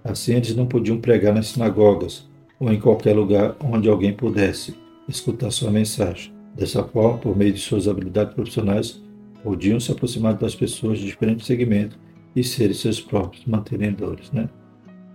Assim, 0.02 0.34
eles 0.34 0.54
não 0.54 0.66
podiam 0.66 1.00
pregar 1.00 1.34
nas 1.34 1.48
sinagogas 1.48 2.28
ou 2.58 2.72
em 2.72 2.80
qualquer 2.80 3.14
lugar 3.14 3.56
onde 3.62 3.88
alguém 3.88 4.12
pudesse 4.12 4.74
escutar 5.08 5.50
sua 5.50 5.70
mensagem. 5.70 6.39
Dessa 6.54 6.82
forma, 6.84 7.18
por 7.18 7.36
meio 7.36 7.52
de 7.52 7.60
suas 7.60 7.88
habilidades 7.88 8.34
profissionais, 8.34 9.00
podiam 9.42 9.80
se 9.80 9.92
aproximar 9.92 10.34
das 10.34 10.54
pessoas 10.54 10.98
de 10.98 11.06
diferentes 11.06 11.46
segmentos 11.46 11.98
e 12.34 12.44
serem 12.44 12.74
seus 12.74 13.00
próprios 13.00 13.44
mantenedores. 13.46 14.30
Né? 14.32 14.48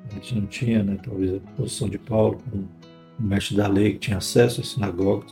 A 0.09 0.15
gente 0.15 0.35
não 0.35 0.45
tinha, 0.47 0.83
né, 0.83 0.97
talvez, 1.03 1.33
a 1.35 1.39
posição 1.55 1.89
de 1.89 1.97
Paulo 1.97 2.37
como 2.49 2.67
um 3.19 3.27
mestre 3.27 3.55
da 3.55 3.67
lei 3.67 3.93
que 3.93 3.99
tinha 3.99 4.17
acesso 4.17 4.61
às 4.61 4.69
sinagogas, 4.69 5.31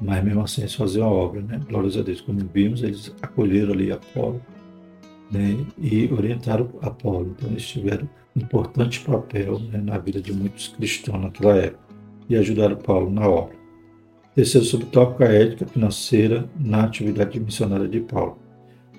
mas 0.00 0.24
mesmo 0.24 0.40
assim 0.40 0.62
eles 0.62 0.74
faziam 0.74 1.06
a 1.06 1.10
obra, 1.10 1.42
né? 1.42 1.60
Glórias 1.68 1.96
a 1.96 2.02
Deus. 2.02 2.22
Como 2.22 2.40
vimos, 2.54 2.82
eles 2.82 3.14
acolheram 3.20 3.74
ali 3.74 3.92
Apolo 3.92 4.40
né? 5.30 5.64
e 5.78 6.10
orientaram 6.12 6.70
Apolo. 6.80 7.34
Então 7.36 7.50
eles 7.50 7.66
tiveram 7.66 8.08
um 8.34 8.40
importante 8.40 9.00
papel 9.00 9.58
né? 9.58 9.78
na 9.78 9.98
vida 9.98 10.20
de 10.20 10.32
muitos 10.32 10.68
cristãos 10.68 11.20
naquela 11.20 11.56
época 11.56 11.84
e 12.28 12.36
ajudaram 12.36 12.76
Paulo 12.76 13.10
na 13.10 13.28
obra. 13.28 13.59
Terceiro 14.34 14.64
subtópico, 14.64 15.24
a 15.24 15.26
ética 15.26 15.66
financeira 15.66 16.48
na 16.58 16.84
atividade 16.84 17.38
missionária 17.40 17.88
de 17.88 18.00
Paulo. 18.00 18.38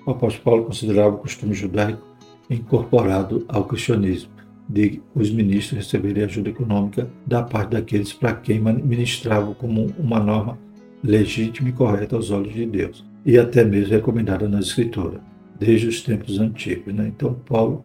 O 0.06 0.10
apóstolo 0.10 0.44
Paulo 0.44 0.64
considerava 0.64 1.14
o 1.14 1.18
costume 1.18 1.54
judaico 1.54 2.06
incorporado 2.50 3.44
ao 3.48 3.64
cristianismo, 3.64 4.30
de 4.68 5.00
os 5.14 5.30
ministros 5.30 5.78
receberem 5.78 6.24
ajuda 6.24 6.50
econômica 6.50 7.10
da 7.26 7.42
parte 7.42 7.70
daqueles 7.70 8.12
para 8.12 8.34
quem 8.34 8.60
ministravam 8.60 9.54
como 9.54 9.86
uma 9.98 10.20
norma 10.20 10.58
legítima 11.02 11.70
e 11.70 11.72
correta 11.72 12.14
aos 12.14 12.30
olhos 12.30 12.52
de 12.52 12.66
Deus, 12.66 13.04
e 13.24 13.38
até 13.38 13.64
mesmo 13.64 13.94
recomendada 13.94 14.48
na 14.48 14.60
Escritura, 14.60 15.20
desde 15.58 15.86
os 15.88 16.02
tempos 16.02 16.38
antigos. 16.38 16.92
Né? 16.92 17.08
Então, 17.08 17.34
Paulo 17.48 17.84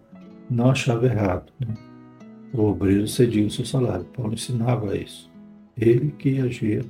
não 0.50 0.72
achava 0.72 1.06
errado. 1.06 1.51
Né? 1.60 1.74
O 2.54 2.63
obreiro 2.63 3.08
cedia 3.08 3.46
o 3.46 3.51
seu 3.51 3.66
salário. 3.66 4.06
Paulo 4.06 4.34
ensinava 4.34 4.98
isso. 4.98 5.30
Ele 5.77 6.13
que 6.18 6.39
agia 6.39 6.82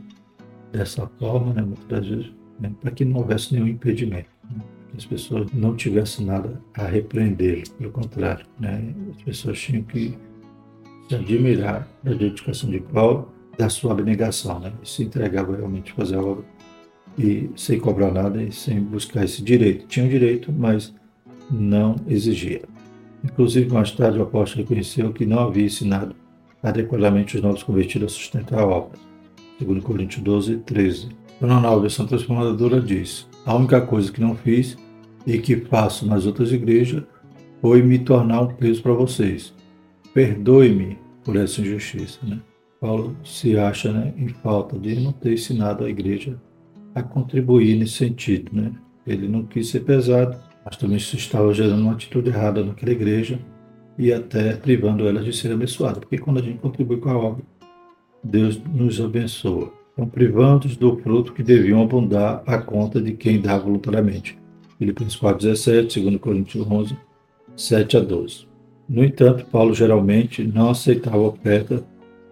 dessa 0.71 1.07
forma, 1.19 1.53
né, 1.53 1.61
muitas 1.61 2.07
vezes, 2.07 2.31
né, 2.59 2.71
para 2.81 2.91
que 2.91 3.05
não 3.05 3.17
houvesse 3.19 3.53
nenhum 3.53 3.67
impedimento. 3.67 4.29
Né? 4.43 4.61
Que 4.89 4.97
as 4.97 5.05
pessoas 5.05 5.51
não 5.53 5.75
tivessem 5.75 6.25
nada 6.25 6.61
a 6.73 6.85
repreendê-lo, 6.85 7.63
pelo 7.77 7.91
contrário. 7.91 8.45
Né? 8.59 8.93
As 9.15 9.23
pessoas 9.23 9.59
tinham 9.59 9.83
que 9.83 10.17
se 11.07 11.15
admirar 11.15 11.87
da 12.03 12.13
dedicação 12.13 12.69
de 12.69 12.79
Paulo 12.79 13.31
da 13.57 13.69
sua 13.69 13.91
abnegação, 13.91 14.59
né? 14.59 14.71
se 14.83 15.03
entregava 15.03 15.55
realmente 15.55 15.91
a 15.91 15.95
fazer 15.95 16.15
a 16.15 16.21
obra 16.21 16.45
e 17.17 17.49
sem 17.55 17.79
cobrar 17.79 18.11
nada 18.11 18.41
e 18.41 18.51
sem 18.51 18.79
buscar 18.79 19.25
esse 19.25 19.41
direito. 19.41 19.87
Tinha 19.87 20.05
um 20.05 20.09
direito, 20.09 20.51
mas 20.51 20.93
não 21.49 21.95
exigia. 22.07 22.61
Inclusive, 23.23 23.73
mais 23.73 23.91
tarde, 23.91 24.19
o 24.19 24.23
apóstolo 24.23 24.63
reconheceu 24.63 25.11
que 25.11 25.25
não 25.25 25.39
havia 25.39 25.65
ensinado 25.65 26.15
adequadamente 26.61 27.35
os 27.35 27.41
novos 27.41 27.63
convertidos 27.63 28.13
a 28.13 28.15
sustentar 28.15 28.59
a 28.59 28.65
obra. 28.65 29.06
Segundo 29.57 29.81
Coríntios 29.81 30.23
12, 30.23 30.57
13. 30.57 31.09
Dona 31.41 31.59
Nova, 31.59 31.81
versão 31.81 32.05
transformadora, 32.05 32.79
diz: 32.79 33.27
A 33.45 33.55
única 33.55 33.81
coisa 33.81 34.11
que 34.11 34.21
não 34.21 34.35
fiz 34.35 34.77
e 35.25 35.37
que 35.39 35.55
faço 35.55 36.05
nas 36.05 36.25
outras 36.25 36.51
igrejas 36.51 37.03
foi 37.61 37.81
me 37.81 37.97
tornar 37.99 38.41
um 38.41 38.53
peso 38.53 38.83
para 38.83 38.93
vocês. 38.93 39.53
Perdoe-me 40.13 40.97
por 41.23 41.35
essa 41.35 41.61
injustiça. 41.61 42.19
Né? 42.23 42.39
Paulo 42.79 43.15
se 43.23 43.57
acha 43.57 43.91
né, 43.91 44.13
em 44.15 44.29
falta 44.29 44.77
de 44.77 44.99
não 44.99 45.11
ter 45.11 45.33
ensinado 45.33 45.83
a 45.83 45.89
igreja 45.89 46.39
a 46.93 47.01
contribuir 47.01 47.75
nesse 47.77 47.93
sentido. 47.93 48.51
Né? 48.53 48.71
Ele 49.05 49.27
não 49.27 49.43
quis 49.43 49.69
ser 49.69 49.81
pesado, 49.81 50.37
mas 50.63 50.77
também 50.77 50.99
se 50.99 51.17
estava 51.17 51.53
gerando 51.53 51.81
uma 51.81 51.93
atitude 51.93 52.29
errada 52.29 52.63
naquela 52.63 52.91
igreja 52.91 53.39
e 53.97 54.13
até 54.13 54.55
privando 54.55 55.07
ela 55.07 55.23
de 55.23 55.35
ser 55.35 55.51
abençoada. 55.51 55.99
Porque 55.99 56.19
quando 56.19 56.39
a 56.39 56.43
gente 56.43 56.59
contribui 56.59 56.97
com 56.97 57.09
a 57.09 57.17
obra, 57.17 57.43
Deus 58.27 58.61
nos 58.73 58.99
abençoa. 58.99 59.71
Então, 59.93 60.07
privando-os 60.07 60.75
do 60.75 60.97
fruto 60.97 61.33
que 61.33 61.41
deviam 61.41 61.81
abundar 61.81 62.43
à 62.45 62.57
conta 62.57 63.01
de 63.01 63.13
quem 63.13 63.41
dá 63.41 63.57
voluntariamente. 63.57 64.37
Filipenses 64.77 65.15
4, 65.15 65.47
17, 65.47 66.01
2 66.01 66.17
Coríntios 66.17 66.69
11, 66.69 66.95
7 67.55 67.97
a 67.97 67.99
12. 68.01 68.47
No 68.87 69.03
entanto, 69.03 69.45
Paulo 69.45 69.73
geralmente 69.73 70.43
não 70.43 70.69
aceitava 70.69 71.17
oferta 71.17 71.83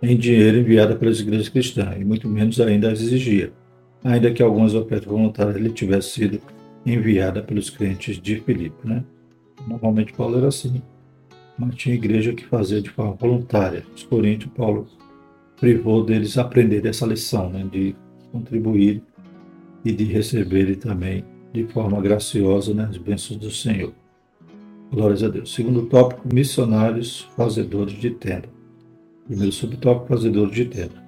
em 0.01 0.15
dinheiro 0.15 0.59
enviada 0.59 0.95
pelas 0.95 1.19
igrejas 1.19 1.49
cristãs, 1.49 1.99
e 1.99 2.05
muito 2.05 2.29
menos 2.29 2.59
ainda 2.59 2.91
as 2.91 3.01
exigia, 3.01 3.51
ainda 4.03 4.31
que 4.31 4.43
algumas 4.43 4.75
ofertas 4.75 5.07
voluntárias 5.07 5.55
lhe 5.55 5.71
tivessem 5.71 6.29
sido 6.29 6.41
enviadas 6.85 7.43
pelos 7.45 7.69
crentes 7.69 8.21
de 8.21 8.39
Filipe. 8.41 8.75
Né? 8.83 9.03
Normalmente 9.67 10.13
Paulo 10.13 10.37
era 10.37 10.49
assim, 10.49 10.81
mas 11.57 11.73
tinha 11.75 11.95
igreja 11.95 12.33
que 12.33 12.45
fazia 12.45 12.81
de 12.81 12.89
forma 12.91 13.13
voluntária. 13.13 13.83
Os 13.95 14.03
coríntios, 14.03 14.51
Paulo 14.55 14.87
privou 15.59 16.03
deles 16.03 16.37
aprender 16.37 16.85
essa 16.85 17.05
lição, 17.05 17.49
né? 17.49 17.67
de 17.71 17.95
contribuir 18.31 19.01
e 19.83 19.91
de 19.91 20.03
receberem 20.03 20.75
também 20.75 21.23
de 21.53 21.65
forma 21.67 22.01
graciosa 22.01 22.73
né? 22.73 22.87
as 22.89 22.97
bênçãos 22.97 23.39
do 23.39 23.51
Senhor. 23.51 23.93
Glórias 24.91 25.23
a 25.23 25.29
Deus. 25.29 25.53
Segundo 25.53 25.83
tópico, 25.87 26.27
missionários 26.33 27.27
fazedores 27.35 27.93
de 27.93 28.11
tenda. 28.11 28.49
Primeiro 29.27 29.51
subtópico, 29.51 30.07
fazedor 30.07 30.51
de 30.51 30.65
tenda. 30.65 31.03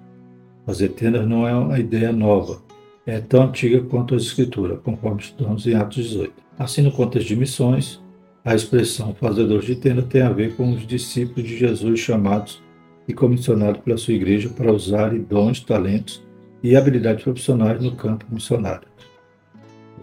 Fazer 0.66 0.90
tendas 0.90 1.28
não 1.28 1.48
é 1.48 1.54
uma 1.54 1.80
ideia 1.80 2.12
nova, 2.12 2.62
é 3.06 3.22
tão 3.22 3.44
antiga 3.44 3.82
quanto 3.84 4.14
a 4.14 4.18
escritura, 4.18 4.76
conforme 4.76 5.22
estudamos 5.22 5.66
em 5.66 5.76
Atos 5.76 5.96
18. 5.96 6.34
Assim, 6.60 6.82
no 6.82 6.92
contexto 6.92 7.28
de 7.28 7.38
missões, 7.38 8.02
a 8.44 8.54
expressão 8.54 9.14
fazedor 9.14 9.62
de 9.62 9.76
tenda 9.76 10.02
tem 10.02 10.22
a 10.22 10.30
ver 10.30 10.56
com 10.56 10.74
os 10.74 10.86
discípulos 10.86 11.48
de 11.48 11.58
Jesus 11.58 12.00
chamados 12.00 12.62
e 13.08 13.13
comissionados 13.13 13.82
pela 13.82 13.98
sua 13.98 14.13
igreja 14.13 14.50
para 14.50 14.74
usarem 14.74 15.22
dons, 15.22 15.60
talentos 15.62 16.24
e 16.62 16.76
habilidades 16.76 17.24
profissionais 17.24 17.82
no 17.82 17.96
campo 17.96 18.26
missionário. 18.30 18.88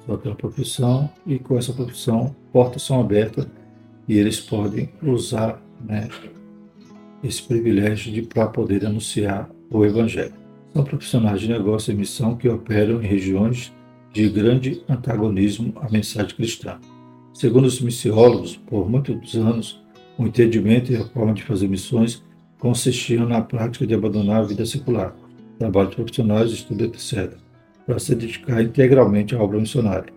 Só 0.07 0.21
uma 0.25 0.35
profissão 0.35 1.11
e 1.27 1.39
com 1.39 1.59
essa 1.59 1.73
profissão 1.73 2.35
portas 2.53 2.83
são 2.83 3.01
abertas 3.01 3.47
e 4.07 4.19
eles 4.19 4.41
podem 4.41 4.91
usar 5.03 5.63
né, 5.83 6.09
esse 7.23 7.43
privilégio 7.43 8.13
de 8.13 8.23
para 8.23 8.47
poder 8.47 8.85
anunciar 8.85 9.51
o 9.71 9.85
Evangelho. 9.85 10.35
São 10.73 10.85
profissionais 10.85 11.41
de 11.41 11.49
negócio 11.49 11.93
e 11.93 11.97
missão 11.97 12.37
que 12.37 12.49
operam 12.49 13.03
em 13.03 13.07
regiões 13.07 13.73
de 14.13 14.29
grande 14.29 14.83
antagonismo 14.89 15.73
à 15.77 15.91
mensagem 15.91 16.35
cristã. 16.37 16.79
Segundo 17.33 17.65
os 17.65 17.81
missiólogos, 17.81 18.57
por 18.57 18.89
muitos 18.89 19.35
anos, 19.35 19.83
o 20.17 20.27
entendimento 20.27 20.93
e 20.93 20.97
a 20.97 21.05
forma 21.05 21.33
de 21.33 21.43
fazer 21.43 21.67
missões 21.67 22.24
consistiam 22.65 23.29
na 23.29 23.43
prática 23.43 23.87
de 23.87 23.93
abandonar 23.93 24.41
a 24.41 24.45
vida 24.45 24.65
secular, 24.65 25.15
trabalhos 25.59 25.95
profissionais, 25.95 26.51
estudo, 26.51 26.85
etc., 26.85 27.35
para 27.85 27.99
se 27.99 28.15
dedicar 28.15 28.63
integralmente 28.63 29.35
à 29.35 29.43
obra 29.43 29.61
missionária. 29.61 30.11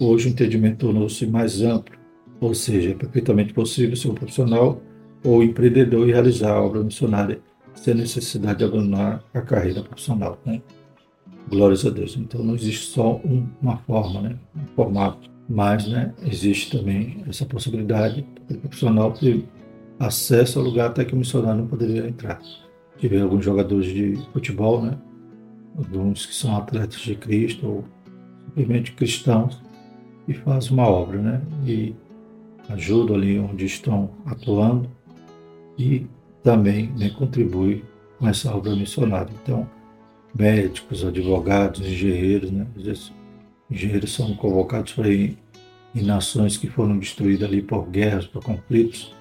Hoje 0.00 0.28
o 0.28 0.30
entendimento 0.30 0.78
tornou-se 0.78 1.26
mais 1.26 1.60
amplo, 1.60 1.94
ou 2.40 2.54
seja, 2.54 2.92
é 2.92 2.94
perfeitamente 2.94 3.52
possível 3.52 3.94
ser 3.94 4.08
um 4.08 4.14
profissional 4.14 4.80
ou 5.22 5.44
empreendedor 5.44 6.08
e 6.08 6.12
realizar 6.12 6.52
a 6.52 6.62
obra 6.62 6.82
missionária 6.82 7.38
sem 7.74 7.92
necessidade 7.92 8.60
de 8.60 8.64
abandonar 8.64 9.22
a 9.34 9.42
carreira 9.42 9.82
profissional. 9.82 10.40
Né? 10.46 10.62
Glórias 11.50 11.84
a 11.84 11.90
Deus. 11.90 12.16
Então 12.16 12.42
não 12.42 12.54
existe 12.54 12.86
só 12.86 13.16
um, 13.16 13.46
uma 13.60 13.76
forma, 13.76 14.22
né? 14.22 14.38
um 14.56 14.74
formato, 14.74 15.30
mas 15.46 15.86
né, 15.86 16.14
existe 16.24 16.78
também 16.78 17.22
essa 17.28 17.44
possibilidade 17.44 18.26
do 18.48 18.56
profissional 18.56 19.12
ter 19.12 19.44
acesso 20.00 20.58
ao 20.58 20.64
lugar 20.64 20.88
até 20.88 21.04
que 21.04 21.14
o 21.14 21.16
missionário 21.16 21.60
não 21.60 21.68
poderia 21.68 22.08
entrar. 22.08 22.40
Tive 22.98 23.20
alguns 23.20 23.44
jogadores 23.44 23.86
de 23.86 24.16
futebol, 24.32 24.82
né? 24.82 24.98
alguns 25.76 26.26
que 26.26 26.34
são 26.34 26.56
atletas 26.56 27.00
de 27.00 27.14
Cristo 27.14 27.66
ou 27.66 27.84
simplesmente 28.46 28.92
cristãos 28.92 29.60
e 30.26 30.34
fazem 30.34 30.72
uma 30.72 30.86
obra, 30.88 31.20
né? 31.20 31.42
E 31.66 31.94
ajudam 32.68 33.16
ali 33.16 33.38
onde 33.38 33.64
estão 33.64 34.10
atuando 34.26 34.90
e 35.78 36.06
também 36.42 36.92
né, 36.98 37.10
contribui 37.10 37.84
com 38.18 38.28
essa 38.28 38.54
obra 38.54 38.74
missionária. 38.74 39.30
Então, 39.42 39.68
médicos, 40.34 41.04
advogados, 41.04 41.80
engenheiros, 41.80 42.50
né? 42.50 42.66
engenheiros 43.70 44.12
são 44.12 44.34
convocados 44.36 44.92
para 44.92 45.08
ir 45.08 45.36
em 45.94 46.02
nações 46.02 46.56
que 46.56 46.68
foram 46.68 46.98
destruídas 46.98 47.48
ali 47.48 47.62
por 47.62 47.88
guerras, 47.88 48.26
por 48.26 48.42
conflitos. 48.42 49.14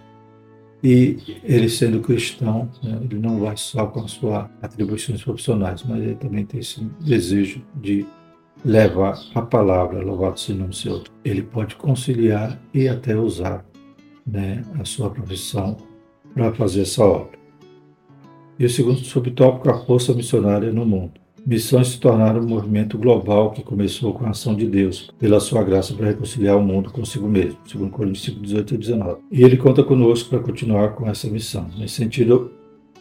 E 0.83 1.39
ele 1.43 1.67
sendo 1.67 1.99
cristão, 1.99 2.69
né, 2.81 2.99
ele 3.03 3.19
não 3.19 3.39
vai 3.39 3.57
só 3.57 3.85
com 3.85 3.99
as 4.01 4.11
suas 4.11 4.47
atribuições 4.61 5.21
profissionais, 5.21 5.83
mas 5.83 6.01
ele 6.01 6.15
também 6.15 6.45
tem 6.45 6.61
esse 6.61 6.81
desejo 7.01 7.61
de 7.75 8.05
levar 8.63 9.19
a 9.35 9.41
palavra, 9.41 10.01
louvado 10.01 10.39
seja 10.39 10.53
o 10.53 10.57
nome 10.57 10.69
do 10.69 10.75
Senhor. 10.75 11.03
Ele 11.23 11.41
pode 11.41 11.75
conciliar 11.75 12.59
e 12.73 12.87
até 12.87 13.17
usar 13.17 13.65
né, 14.25 14.63
a 14.79 14.85
sua 14.85 15.09
profissão 15.09 15.77
para 16.33 16.53
fazer 16.53 16.81
essa 16.81 17.03
obra. 17.03 17.37
E 18.57 18.65
o 18.65 18.69
segundo 18.69 18.99
subtópico, 18.99 19.69
a 19.69 19.85
força 19.85 20.13
missionária 20.13 20.71
no 20.71 20.85
mundo. 20.85 21.13
Missões 21.49 21.87
se 21.87 21.99
tornaram 21.99 22.41
um 22.41 22.47
movimento 22.47 22.95
global 22.95 23.49
que 23.49 23.63
começou 23.63 24.13
com 24.13 24.23
a 24.23 24.29
ação 24.29 24.53
de 24.53 24.67
Deus, 24.67 25.09
pela 25.17 25.39
sua 25.39 25.63
graça 25.63 25.95
para 25.95 26.05
reconciliar 26.05 26.55
o 26.55 26.61
mundo 26.61 26.91
consigo 26.91 27.27
mesmo, 27.27 27.57
segundo 27.65 27.89
Coríntios 27.89 28.23
5, 28.25 28.39
18 28.39 28.75
e 28.75 28.77
19. 28.77 29.21
E 29.31 29.41
ele 29.41 29.57
conta 29.57 29.83
conosco 29.83 30.29
para 30.29 30.41
continuar 30.41 30.89
com 30.89 31.09
essa 31.09 31.27
missão. 31.27 31.67
Nesse 31.75 31.95
sentido, 31.95 32.51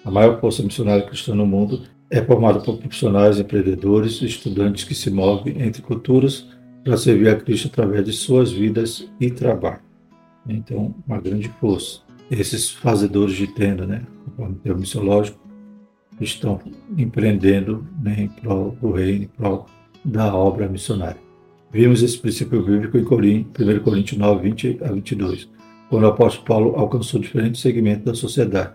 a 0.02 0.10
maior 0.10 0.40
força 0.40 0.62
missionária 0.62 1.04
cristã 1.04 1.34
no 1.34 1.44
mundo 1.44 1.82
é 2.10 2.22
formada 2.22 2.58
por 2.60 2.78
profissionais, 2.78 3.38
empreendedores 3.38 4.22
estudantes 4.22 4.82
que 4.82 4.94
se 4.94 5.10
movem 5.10 5.60
entre 5.60 5.82
culturas 5.82 6.46
para 6.82 6.96
servir 6.96 7.28
a 7.28 7.36
Cristo 7.36 7.68
através 7.68 8.02
de 8.02 8.14
suas 8.14 8.50
vidas 8.50 9.06
e 9.20 9.30
trabalho. 9.30 9.82
Então, 10.48 10.94
uma 11.06 11.20
grande 11.20 11.50
força 11.60 12.00
esses 12.30 12.70
fazedores 12.70 13.34
de 13.36 13.46
tenda, 13.46 13.86
né, 13.86 14.02
conforme 14.24 14.54
o 14.54 14.58
termo 14.58 14.80
missiológico, 14.80 15.38
estão 16.20 16.60
empreendendo 16.96 17.86
né, 18.02 18.16
em 18.18 18.28
prol 18.28 18.76
do 18.80 18.92
reino, 18.92 19.24
em 19.24 19.28
prol 19.28 19.66
da 20.04 20.34
obra 20.34 20.68
missionária. 20.68 21.20
Vimos 21.70 22.02
esse 22.02 22.18
princípio 22.18 22.62
bíblico 22.62 22.96
em 22.96 23.02
1 23.02 23.80
Coríntios 23.80 24.18
9, 24.18 24.42
20 24.42 24.78
a 24.82 24.92
22, 24.92 25.48
quando 25.90 26.04
o 26.04 26.08
apóstolo 26.08 26.46
Paulo 26.46 26.74
alcançou 26.76 27.20
diferentes 27.20 27.60
segmentos 27.60 28.04
da 28.04 28.14
sociedade, 28.14 28.72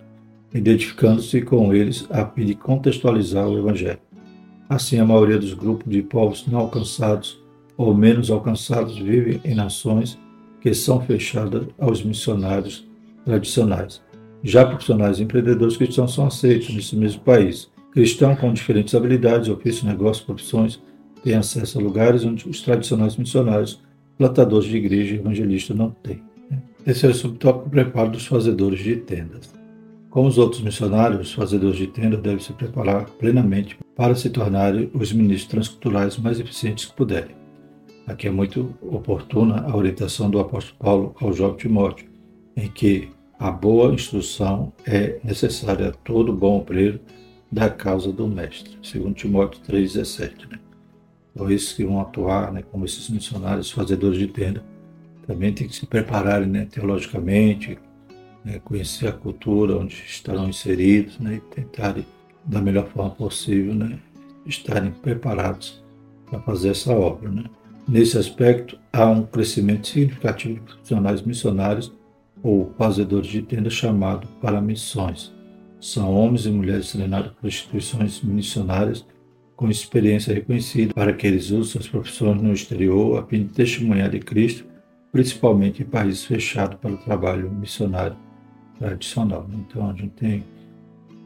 identificando-se 0.53 1.41
com 1.41 1.73
eles 1.73 2.07
a 2.11 2.25
fim 2.25 2.45
de 2.45 2.55
contextualizar 2.55 3.47
o 3.47 3.57
Evangelho. 3.57 3.99
Assim, 4.69 4.99
a 4.99 5.05
maioria 5.05 5.39
dos 5.39 5.53
grupos 5.53 5.91
de 5.91 6.01
povos 6.01 6.45
não 6.47 6.59
alcançados 6.59 7.41
ou 7.75 7.95
menos 7.95 8.29
alcançados 8.29 8.97
vivem 8.97 9.41
em 9.43 9.55
nações 9.55 10.19
que 10.61 10.73
são 10.73 11.01
fechadas 11.01 11.67
aos 11.79 12.03
missionários 12.03 12.87
tradicionais. 13.25 14.01
Já 14.43 14.65
profissionais 14.65 15.19
e 15.19 15.23
empreendedores 15.23 15.77
cristãos 15.77 16.13
são 16.13 16.27
aceitos 16.27 16.73
nesse 16.75 16.97
mesmo 16.97 17.21
país. 17.21 17.71
Cristãos 17.91 18.37
com 18.37 18.51
diferentes 18.51 18.93
habilidades, 18.93 19.47
ofícios, 19.47 19.83
negócios, 19.83 20.25
profissões, 20.25 20.81
têm 21.23 21.35
acesso 21.35 21.79
a 21.79 21.81
lugares 21.81 22.25
onde 22.25 22.49
os 22.49 22.61
tradicionais 22.61 23.15
missionários, 23.15 23.81
plantadores 24.17 24.67
de 24.67 24.75
igreja 24.75 25.15
e 25.15 25.19
evangelistas 25.19 25.77
não 25.77 25.89
têm. 25.89 26.21
Terceiro 26.83 27.15
subtópico, 27.15 27.69
preparo 27.69 28.11
dos 28.11 28.25
fazedores 28.25 28.79
de 28.79 28.97
tendas. 28.97 29.53
Como 30.09 30.27
os 30.27 30.37
outros 30.37 30.61
missionários, 30.61 31.29
os 31.29 31.33
fazedores 31.33 31.77
de 31.77 31.87
tendas 31.87 32.21
devem 32.21 32.39
se 32.39 32.51
preparar 32.51 33.05
plenamente 33.11 33.77
para 33.95 34.13
se 34.13 34.29
tornarem 34.29 34.91
os 34.93 35.13
ministros 35.13 35.49
transculturais 35.49 36.17
mais 36.17 36.41
eficientes 36.41 36.85
que 36.85 36.93
puderem. 36.93 37.35
Aqui 38.05 38.27
é 38.27 38.31
muito 38.31 38.75
oportuna 38.81 39.61
a 39.61 39.75
orientação 39.77 40.29
do 40.29 40.39
apóstolo 40.39 40.77
Paulo 40.77 41.15
ao 41.21 41.31
jovem 41.31 41.55
Timóteo, 41.55 42.09
em 42.57 42.67
que 42.67 43.12
a 43.43 43.51
boa 43.51 43.93
instrução 43.93 44.71
é 44.87 45.19
necessária 45.21 45.89
a 45.89 45.91
todo 45.91 46.31
bom 46.31 46.61
obreiro 46.61 47.01
da 47.51 47.69
causa 47.69 48.09
do 48.09 48.25
mestre, 48.25 48.77
segundo 48.81 49.15
Timóteo 49.15 49.59
3,17. 49.67 50.49
Né? 50.49 50.59
Então, 51.35 51.51
esses 51.51 51.73
que 51.73 51.83
vão 51.83 51.99
atuar 51.99 52.53
né, 52.53 52.63
como 52.71 52.85
esses 52.85 53.09
missionários, 53.09 53.69
fazedores 53.69 54.17
de 54.17 54.27
tenda, 54.27 54.63
também 55.27 55.51
tem 55.51 55.67
que 55.67 55.75
se 55.75 55.85
prepararem 55.85 56.47
né, 56.47 56.65
teologicamente, 56.71 57.77
né, 58.45 58.61
conhecer 58.63 59.09
a 59.09 59.11
cultura 59.11 59.75
onde 59.75 59.93
estarão 59.93 60.47
inseridos 60.47 61.19
né, 61.19 61.35
e 61.35 61.39
tentarem, 61.53 62.05
da 62.45 62.61
melhor 62.61 62.87
forma 62.87 63.09
possível, 63.09 63.75
né, 63.75 63.99
estarem 64.45 64.91
preparados 64.91 65.83
para 66.29 66.39
fazer 66.39 66.69
essa 66.69 66.93
obra. 66.93 67.29
Né? 67.29 67.43
Nesse 67.85 68.17
aspecto, 68.17 68.79
há 68.93 69.05
um 69.05 69.23
crescimento 69.23 69.85
significativo 69.85 70.53
de 70.53 70.61
profissionais 70.61 71.21
missionários 71.21 71.91
ou 72.43 72.73
fazedores 72.77 73.27
de 73.27 73.41
tenda 73.41 73.69
chamado 73.69 74.27
para 74.39 74.61
missões. 74.61 75.33
São 75.79 76.13
homens 76.13 76.45
e 76.45 76.51
mulheres 76.51 76.91
treinados 76.91 77.31
por 77.31 77.47
instituições 77.47 78.21
missionárias 78.21 79.05
com 79.55 79.69
experiência 79.69 80.33
reconhecida 80.33 80.93
para 80.93 81.13
que 81.13 81.25
eles 81.25 81.49
usem 81.49 81.71
suas 81.71 81.87
profissões 81.87 82.41
no 82.41 82.53
exterior 82.53 83.19
a 83.19 83.25
fim 83.25 83.43
de 83.43 83.53
testemunhar 83.53 84.09
de 84.09 84.19
Cristo, 84.19 84.65
principalmente 85.11 85.81
em 85.81 85.85
países 85.85 86.25
fechados 86.25 86.77
para 86.79 86.91
o 86.91 86.97
trabalho 86.97 87.49
missionário 87.49 88.17
tradicional. 88.77 89.47
Então 89.53 89.89
a 89.89 89.93
gente 89.93 90.09
tem 90.09 90.43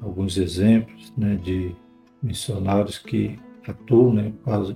alguns 0.02 0.38
exemplos 0.38 1.12
né, 1.18 1.36
de 1.44 1.76
missionários 2.22 3.00
que 3.00 3.40
atuam, 3.68 4.14
né, 4.14 4.32
fazem 4.46 4.76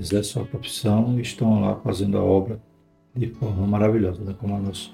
exercem 0.00 0.32
sua 0.32 0.44
profissão 0.44 1.18
e 1.18 1.22
estão 1.22 1.60
lá 1.60 1.76
fazendo 1.76 2.16
a 2.18 2.22
obra 2.22 2.60
de 3.14 3.28
forma 3.28 3.66
maravilhosa, 3.66 4.22
né? 4.24 4.34
como 4.38 4.54
a 4.54 4.58
nossa, 4.58 4.90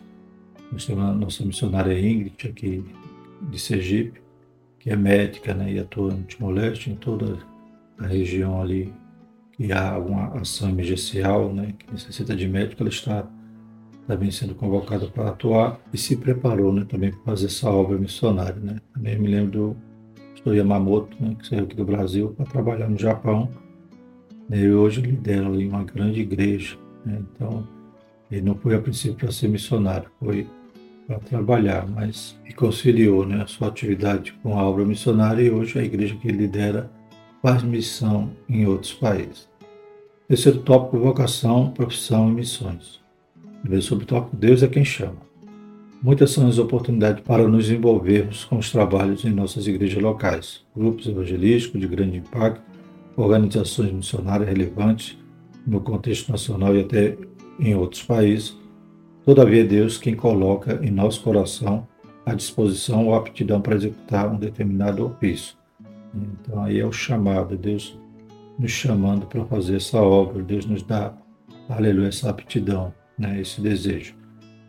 a 0.93 1.15
nossa 1.15 1.45
missionária 1.45 1.99
Ingrid, 1.99 2.49
aqui 2.49 2.85
de 3.51 3.59
Sergipe, 3.59 4.21
que 4.79 4.91
é 4.91 4.97
médica 4.97 5.55
né? 5.55 5.73
e 5.73 5.79
atua 5.79 6.13
no 6.13 6.23
Timor-Leste, 6.23 6.91
em 6.91 6.97
toda 6.97 7.39
a 7.99 8.07
região 8.07 8.61
ali 8.61 8.93
que 9.53 9.73
há 9.73 9.93
alguma 9.93 10.29
ação 10.39 10.69
emergencial, 10.69 11.53
né? 11.53 11.75
que 11.79 11.91
necessita 11.91 12.37
de 12.37 12.47
médico, 12.47 12.83
ela 12.83 12.91
está 12.91 13.27
também 14.07 14.31
sendo 14.31 14.55
convocada 14.55 15.07
para 15.09 15.31
atuar 15.31 15.81
e 15.93 15.99
se 15.99 16.17
preparou 16.17 16.73
né? 16.73 16.85
também 16.89 17.11
para 17.11 17.21
fazer 17.23 17.47
essa 17.47 17.71
obra 17.71 17.99
missionária. 17.99 18.61
Né? 18.61 18.79
Também 18.93 19.19
me 19.19 19.29
lembro 19.29 19.51
do 19.51 19.77
pastor 20.33 20.55
Yamamoto, 20.55 21.17
né? 21.19 21.35
que 21.39 21.49
saiu 21.49 21.65
aqui 21.65 21.75
do 21.75 21.85
Brasil 21.85 22.35
para 22.37 22.47
trabalhar 22.47 22.89
no 22.89 22.99
Japão, 22.99 23.51
ele 24.51 24.73
hoje 24.73 25.01
lidera 25.01 25.47
ali 25.47 25.67
uma 25.67 25.83
grande 25.83 26.21
igreja. 26.21 26.77
Né? 27.05 27.21
Então, 27.33 27.67
ele 28.31 28.43
não 28.43 28.55
foi 28.57 28.75
a 28.75 28.81
princípio 28.81 29.17
para 29.17 29.33
ser 29.33 29.49
missionário, 29.49 30.11
foi 30.21 30.47
para 31.07 31.19
trabalhar, 31.21 31.87
mas 31.87 32.37
conciliou 32.57 33.27
né, 33.27 33.43
a 33.43 33.47
sua 33.47 33.69
atividade 33.69 34.35
com 34.43 34.59
a 34.59 34.65
obra 34.65 34.85
missionária 34.85 35.43
e 35.43 35.51
hoje 35.51 35.79
a 35.79 35.85
igreja 35.85 36.17
que 36.17 36.29
lidera 36.29 36.91
faz 37.43 37.63
missão 37.63 38.33
em 38.49 38.67
outros 38.67 38.95
países. 38.95 39.49
Terceiro 40.27 40.59
tópico, 40.61 40.99
vocação, 40.99 41.71
profissão 41.71 42.31
e 42.31 42.35
missões. 42.35 43.01
Primeiro 43.61 43.85
subtópico, 43.85 44.37
Deus 44.37 44.63
é 44.63 44.69
quem 44.69 44.85
chama. 44.85 45.27
Muitas 46.03 46.31
são 46.31 46.49
as 46.49 46.59
oportunidades 46.59 47.23
para 47.23 47.47
nos 47.47 47.71
envolvermos 47.71 48.45
com 48.45 48.59
os 48.59 48.71
trabalhos 48.71 49.25
em 49.25 49.31
nossas 49.31 49.67
igrejas 49.67 50.03
locais, 50.03 50.65
grupos 50.75 51.07
evangelísticos 51.07 51.81
de 51.81 51.87
grande 51.87 52.19
impacto, 52.19 52.63
organizações 53.17 53.93
missionárias 53.93 54.49
relevantes 54.49 55.17
no 55.67 55.81
contexto 55.81 56.31
nacional 56.31 56.75
e 56.77 56.81
até 56.81 57.17
em 57.59 57.75
outros 57.75 58.03
países. 58.03 58.57
Todavia, 59.27 59.63
é 59.63 59.65
Deus 59.65 59.99
quem 59.99 60.15
coloca 60.15 60.79
em 60.85 60.91
nosso 60.93 61.21
coração 61.21 61.85
a 62.25 62.33
disposição 62.33 63.09
ou 63.09 63.15
aptidão 63.17 63.61
para 63.61 63.75
executar 63.75 64.33
um 64.33 64.39
determinado 64.39 65.05
ofício. 65.05 65.57
Então, 66.15 66.63
aí 66.63 66.79
é 66.79 66.87
o 66.87 66.93
chamado, 66.93 67.57
Deus 67.57 67.99
nos 68.57 68.71
chamando 68.71 69.27
para 69.27 69.45
fazer 69.45 69.77
essa 69.77 70.01
obra, 70.01 70.41
Deus 70.45 70.65
nos 70.65 70.81
dá, 70.85 71.13
aleluia, 71.69 72.07
essa 72.07 72.31
aptidão, 72.31 72.95
né, 73.19 73.41
esse 73.41 73.61
desejo. 73.61 74.15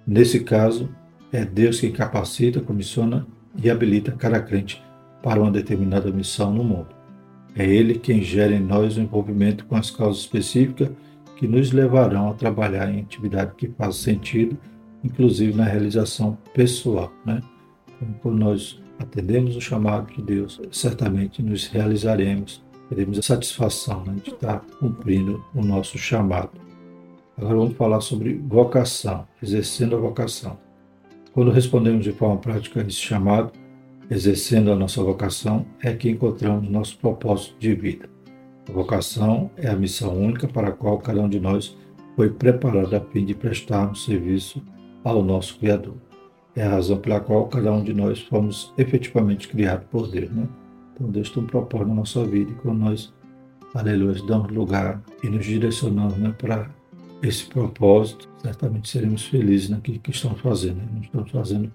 Nesse 0.08 0.40
caso, 0.40 0.90
é 1.32 1.46
Deus 1.46 1.80
quem 1.80 1.92
capacita, 1.92 2.60
comissiona 2.60 3.28
e 3.62 3.70
habilita 3.70 4.12
cada 4.12 4.40
crente 4.40 4.84
para 5.22 5.40
uma 5.40 5.52
determinada 5.52 6.10
missão 6.12 6.52
no 6.52 6.64
mundo. 6.64 6.90
É 7.56 7.64
Ele 7.64 8.00
quem 8.00 8.24
gera 8.24 8.56
em 8.56 8.60
nós 8.60 8.98
o 8.98 9.02
envolvimento 9.02 9.66
com 9.66 9.76
as 9.76 9.92
causas 9.92 10.22
específicas 10.22 10.90
que 11.38 11.48
nos 11.48 11.72
levarão 11.72 12.32
a 12.32 12.34
trabalhar 12.34 12.92
em 12.92 13.02
atividade 13.02 13.54
que 13.56 13.68
faz 13.68 13.98
sentido, 13.98 14.58
inclusive 15.04 15.54
na 15.54 15.64
realização 15.64 16.38
pessoal. 16.54 17.12
Né? 17.26 17.42
Então, 17.96 18.16
quando 18.22 18.40
nós 18.40 18.82
atendemos 19.00 19.56
o 19.56 19.62
chamado 19.62 20.12
de 20.14 20.22
Deus, 20.22 20.60
certamente 20.72 21.44
nos 21.44 21.68
realizaremos, 21.68 22.64
teremos 22.90 23.20
a 23.20 23.22
satisfação 23.22 24.04
né, 24.04 24.16
de 24.24 24.32
estar 24.32 24.62
cumprindo 24.80 25.44
o 25.54 25.62
nosso 25.62 25.98
chamado. 25.98 26.52
Agora 27.38 27.56
vamos 27.56 27.78
falar 27.78 28.02
sobre 28.02 28.34
vocação, 28.34 29.28
exercendo 29.42 29.96
a 29.96 30.00
vocação. 30.00 30.58
Quando 31.34 31.52
respondemos 31.52 32.04
de 32.04 32.12
forma 32.12 32.38
prática 32.38 32.82
a 32.82 32.84
esse 32.84 32.98
chamado, 32.98 33.52
exercendo 34.10 34.72
a 34.72 34.76
nossa 34.76 35.04
vocação, 35.04 35.66
é 35.84 35.94
que 35.94 36.10
encontramos 36.10 36.68
nosso 36.68 36.98
propósito 36.98 37.56
de 37.60 37.76
vida. 37.76 38.17
A 38.68 38.72
vocação 38.72 39.50
é 39.56 39.70
a 39.70 39.76
missão 39.76 40.14
única 40.14 40.48
para 40.48 40.70
a 40.70 40.72
qual 40.72 40.98
cada 41.00 41.22
um 41.22 41.30
de 41.30 41.40
nós 41.40 41.76
foi 42.16 42.30
preparado 42.30 42.94
a 42.96 43.00
fim 43.00 43.24
de 43.24 43.34
prestarmos 43.34 44.04
serviço 44.04 44.62
ao 45.04 45.24
nosso 45.24 45.58
Criador. 45.58 45.96
É 46.54 46.64
a 46.64 46.72
razão 46.72 46.98
pela 46.98 47.20
qual 47.20 47.48
cada 47.48 47.72
um 47.72 47.84
de 47.84 47.94
nós 47.94 48.20
fomos 48.20 48.74
efetivamente 48.78 49.48
criados 49.48 49.88
por 49.90 50.10
Deus. 50.10 50.30
Né? 50.32 50.48
Então 50.94 51.10
Deus 51.10 51.30
tem 51.30 51.44
um 51.44 51.46
propósito 51.46 51.88
na 51.88 51.96
nossa 51.96 52.26
vida 52.26 52.52
e 52.52 52.56
quando 52.56 52.80
nós, 52.80 53.14
aleluia, 53.74 54.22
damos 54.24 54.52
lugar 54.52 55.02
e 55.24 55.30
nos 55.30 55.46
direcionamos 55.46 56.18
né, 56.18 56.36
para 56.38 56.70
esse 57.24 57.46
propósito, 57.46 58.28
certamente 58.42 58.90
seremos 58.90 59.26
felizes 59.26 59.70
naquilo 59.70 60.00
que 60.00 60.12
estamos 60.12 60.42
fazendo. 60.42 60.78
Né? 60.78 60.88
Não 60.94 61.02
estamos 61.02 61.32
fazendo 61.32 61.72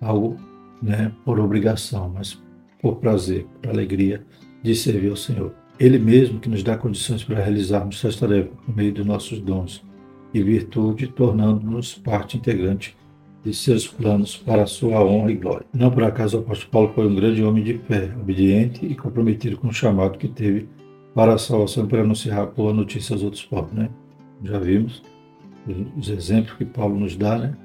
algo 0.00 0.36
né, 0.80 1.12
por 1.24 1.38
obrigação, 1.38 2.08
mas 2.08 2.40
por 2.80 2.96
prazer, 2.96 3.46
por 3.60 3.70
alegria 3.70 4.24
de 4.62 4.74
servir 4.74 5.10
ao 5.10 5.16
Senhor. 5.16 5.59
Ele 5.80 5.98
mesmo 5.98 6.38
que 6.38 6.48
nos 6.48 6.62
dá 6.62 6.76
condições 6.76 7.24
para 7.24 7.42
realizarmos 7.42 7.98
suas 7.98 8.14
tarefas 8.14 8.52
por 8.66 8.76
meio 8.76 8.92
dos 8.92 9.06
nossos 9.06 9.40
dons 9.40 9.82
e 10.34 10.42
virtude, 10.42 11.08
tornando-nos 11.08 11.94
parte 11.94 12.36
integrante 12.36 12.94
de 13.42 13.54
seus 13.54 13.88
planos 13.88 14.36
para 14.36 14.64
a 14.64 14.66
sua 14.66 15.02
honra 15.02 15.32
e 15.32 15.36
glória. 15.36 15.66
Não 15.72 15.90
por 15.90 16.04
acaso 16.04 16.36
o 16.36 16.40
apóstolo 16.40 16.70
Paulo 16.70 16.92
foi 16.94 17.06
um 17.06 17.14
grande 17.14 17.42
homem 17.42 17.64
de 17.64 17.78
fé, 17.78 18.14
obediente 18.20 18.84
e 18.84 18.94
comprometido 18.94 19.56
com 19.56 19.68
o 19.68 19.72
chamado 19.72 20.18
que 20.18 20.28
teve 20.28 20.68
para 21.14 21.32
a 21.32 21.38
salvação 21.38 21.86
para 21.86 22.02
anunciar 22.02 22.40
a 22.40 22.46
boa 22.46 22.74
notícia 22.74 23.14
aos 23.14 23.22
outros 23.22 23.42
povos. 23.42 23.72
Né? 23.72 23.88
Já 24.44 24.58
vimos 24.58 25.02
os 25.96 26.10
exemplos 26.10 26.58
que 26.58 26.66
Paulo 26.66 27.00
nos 27.00 27.16
dá 27.16 27.38
né? 27.38 27.56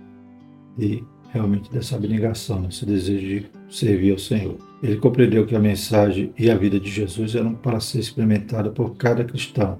de 0.77 1.03
realmente 1.33 1.69
dessa 1.69 1.97
abnegação, 1.97 2.65
esse 2.69 2.85
desejo 2.85 3.27
de 3.27 3.45
servir 3.69 4.11
ao 4.11 4.17
Senhor. 4.17 4.55
Ele 4.85 4.97
compreendeu 4.97 5.47
que 5.47 5.55
a 5.55 5.59
mensagem 5.59 6.31
e 6.37 6.47
a 6.47 6.55
vida 6.55 6.79
de 6.79 6.91
Jesus 6.91 7.33
eram 7.33 7.55
para 7.55 7.79
ser 7.79 7.97
experimentada 7.97 8.69
por 8.69 8.95
cada 8.95 9.23
cristão 9.23 9.79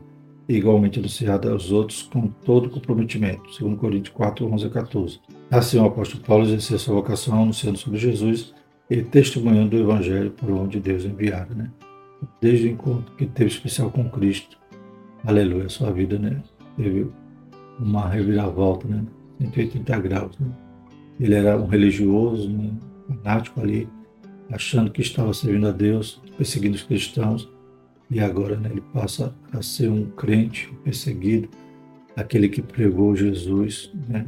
igualmente 0.49 0.97
anunciada 0.97 1.51
aos 1.51 1.71
outros 1.71 2.01
com 2.01 2.27
todo 2.27 2.71
comprometimento, 2.71 3.53
segundo 3.53 3.77
Coríntios 3.77 4.15
4, 4.15 4.51
11 4.51 4.65
a 4.65 4.69
14. 4.71 5.19
Assim, 5.51 5.77
o 5.77 5.85
apóstolo 5.85 6.23
Paulo 6.23 6.45
exerceu 6.45 6.79
sua 6.79 6.95
vocação 6.95 7.39
anunciando 7.39 7.77
sobre 7.77 7.99
Jesus 7.99 8.51
e 8.89 9.03
testemunhando 9.03 9.77
o 9.77 9.79
Evangelho 9.79 10.31
por 10.31 10.49
onde 10.49 10.79
Deus 10.79 11.05
enviara, 11.05 11.53
né? 11.53 11.69
Desde 12.41 12.67
o 12.67 12.71
encontro 12.71 13.13
que 13.15 13.27
teve 13.27 13.51
especial 13.51 13.91
com 13.91 14.09
Cristo, 14.09 14.57
aleluia, 15.23 15.69
sua 15.69 15.91
vida, 15.91 16.17
né? 16.17 16.41
Teve 16.77 17.07
uma 17.79 18.09
reviravolta, 18.09 18.87
né? 18.87 19.03
180 19.39 19.99
graus, 19.99 20.39
né? 20.39 20.47
Ele 21.19 21.35
era 21.35 21.57
um 21.59 21.67
religioso, 21.67 22.49
né? 22.49 22.71
fanático 23.07 23.61
ali, 23.61 23.87
achando 24.51 24.91
que 24.91 25.01
estava 25.01 25.33
servindo 25.33 25.67
a 25.67 25.71
Deus, 25.71 26.21
perseguindo 26.37 26.75
os 26.75 26.83
cristãos, 26.83 27.49
e 28.09 28.19
agora 28.19 28.55
né, 28.55 28.69
ele 28.71 28.83
passa 28.93 29.33
a 29.51 29.61
ser 29.61 29.89
um 29.89 30.05
crente 30.11 30.71
perseguido, 30.83 31.49
aquele 32.15 32.47
que 32.47 32.61
pregou 32.61 33.15
Jesus, 33.15 33.91
né? 34.07 34.25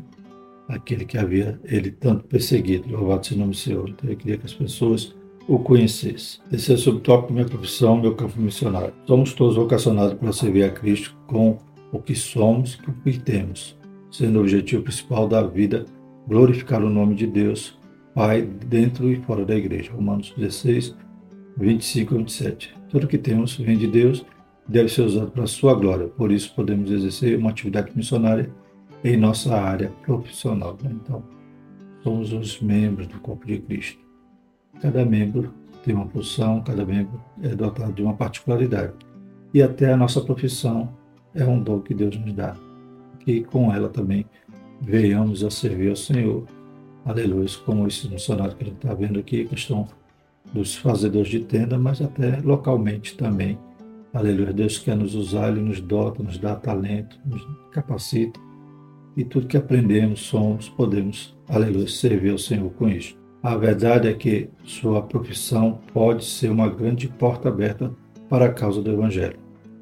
aquele 0.67 1.05
que 1.05 1.17
havia 1.17 1.59
ele 1.63 1.91
tanto 1.91 2.25
perseguido. 2.25 2.89
Louvado 2.89 3.25
seja 3.25 3.35
o 3.35 3.39
nome 3.39 3.51
do 3.51 3.57
Senhor. 3.57 3.89
Então, 3.89 4.09
ele 4.09 4.15
queria 4.15 4.37
que 4.37 4.45
as 4.45 4.53
pessoas 4.53 5.15
o 5.47 5.59
conhecessem. 5.59 6.41
Esse 6.51 6.71
é 6.71 6.75
o 6.75 6.77
subtópico 6.77 7.31
minha 7.31 7.45
profissão, 7.45 7.95
meu 7.95 8.15
campo 8.15 8.39
missionário. 8.39 8.93
Somos 9.05 9.33
todos 9.33 9.55
vocacionados 9.55 10.15
para 10.15 10.33
servir 10.33 10.63
a 10.63 10.69
Cristo 10.69 11.15
com 11.25 11.57
o 11.91 11.99
que 11.99 12.13
somos 12.13 12.77
e 12.85 12.89
o 12.89 12.93
que 12.93 13.17
temos, 13.17 13.77
sendo 14.11 14.39
o 14.39 14.41
objetivo 14.41 14.83
principal 14.83 15.27
da 15.27 15.41
vida 15.41 15.85
glorificar 16.27 16.83
o 16.83 16.89
nome 16.89 17.15
de 17.15 17.25
Deus, 17.25 17.76
Pai, 18.17 18.41
dentro 18.41 19.11
e 19.11 19.17
fora 19.17 19.45
da 19.45 19.55
igreja. 19.55 19.91
Romanos 19.93 20.33
16, 20.35 20.95
25 21.55 22.15
e 22.15 22.17
27. 22.17 22.75
Tudo 22.89 23.07
que 23.07 23.15
temos 23.15 23.55
vem 23.55 23.77
de 23.77 23.85
Deus 23.85 24.25
deve 24.67 24.89
ser 24.89 25.03
usado 25.03 25.29
para 25.29 25.43
a 25.43 25.47
sua 25.47 25.75
glória. 25.75 26.07
Por 26.07 26.31
isso 26.31 26.51
podemos 26.55 26.89
exercer 26.89 27.37
uma 27.37 27.51
atividade 27.51 27.91
missionária 27.95 28.49
em 29.03 29.15
nossa 29.15 29.55
área 29.55 29.91
profissional. 30.01 30.75
Né? 30.81 30.95
Então, 30.95 31.23
somos 32.01 32.33
os 32.33 32.59
membros 32.59 33.05
do 33.05 33.19
corpo 33.19 33.45
de 33.45 33.59
Cristo. 33.59 33.99
Cada 34.81 35.05
membro 35.05 35.53
tem 35.85 35.93
uma 35.93 36.07
função, 36.07 36.63
cada 36.63 36.83
membro 36.83 37.21
é 37.43 37.49
dotado 37.49 37.93
de 37.93 38.01
uma 38.01 38.15
particularidade. 38.15 38.93
E 39.53 39.61
até 39.61 39.93
a 39.93 39.97
nossa 39.97 40.21
profissão 40.21 40.91
é 41.35 41.45
um 41.45 41.61
dom 41.61 41.81
que 41.81 41.93
Deus 41.93 42.17
nos 42.17 42.33
dá. 42.33 42.55
Que 43.19 43.43
com 43.43 43.71
ela 43.71 43.89
também 43.89 44.25
venhamos 44.81 45.43
a 45.43 45.51
servir 45.51 45.91
ao 45.91 45.95
Senhor. 45.95 46.56
Aleluia. 47.07 47.47
Como 47.65 47.87
esses 47.87 48.09
missionários 48.09 48.55
que 48.55 48.63
a 48.63 48.67
gente 48.67 48.75
está 48.75 48.93
vendo 48.93 49.17
aqui, 49.17 49.45
questão 49.45 49.87
dos 50.53 50.75
fazedores 50.75 51.29
de 51.29 51.39
tenda, 51.39 51.77
mas 51.77 52.01
até 52.01 52.41
localmente 52.41 53.15
também. 53.15 53.57
Aleluia. 54.13 54.51
Deus 54.51 54.77
quer 54.77 54.97
nos 54.97 55.15
usar, 55.15 55.49
Ele 55.49 55.61
nos 55.61 55.79
dota, 55.79 56.21
nos 56.21 56.37
dá 56.37 56.53
talento, 56.53 57.17
nos 57.25 57.47
capacita 57.71 58.37
e 59.15 59.23
tudo 59.23 59.47
que 59.47 59.57
aprendemos, 59.57 60.19
somos, 60.19 60.69
podemos, 60.69 61.35
aleluia, 61.47 61.87
servir 61.87 62.31
ao 62.31 62.37
Senhor 62.37 62.69
com 62.71 62.87
isso. 62.87 63.17
A 63.41 63.55
verdade 63.55 64.09
é 64.09 64.13
que 64.13 64.49
sua 64.63 65.01
profissão 65.01 65.79
pode 65.93 66.25
ser 66.25 66.51
uma 66.51 66.69
grande 66.69 67.07
porta 67.07 67.49
aberta 67.49 67.91
para 68.29 68.45
a 68.45 68.53
causa 68.53 68.81
do 68.81 68.91
Evangelho, 68.91 69.39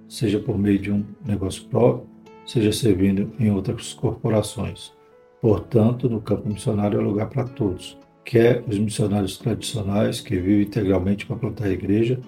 seja 0.08 0.40
por 0.40 0.58
meio 0.58 0.80
de 0.80 0.92
um 0.92 1.04
negócio 1.26 1.66
próprio, 1.66 2.08
seja 2.46 2.72
servindo 2.72 3.34
em 3.38 3.52
outras 3.52 3.94
corporações. 3.94 4.95
Portanto, 5.42 6.10
no 6.10 6.22
campo 6.22 6.48
missionário 6.48 7.00
é 7.00 7.04
lugar 7.04 7.30
para 7.30 7.44
todos, 7.44 7.98
quer 8.24 8.64
os 8.68 8.78
missionários 8.80 9.38
tradicionais 9.38 10.22
que 10.22 10.36
vivem 10.36 10.64
integralmente 10.64 11.26
para 11.26 11.36
plantar 11.36 11.66
a 11.66 11.72
igreja, 11.72 12.20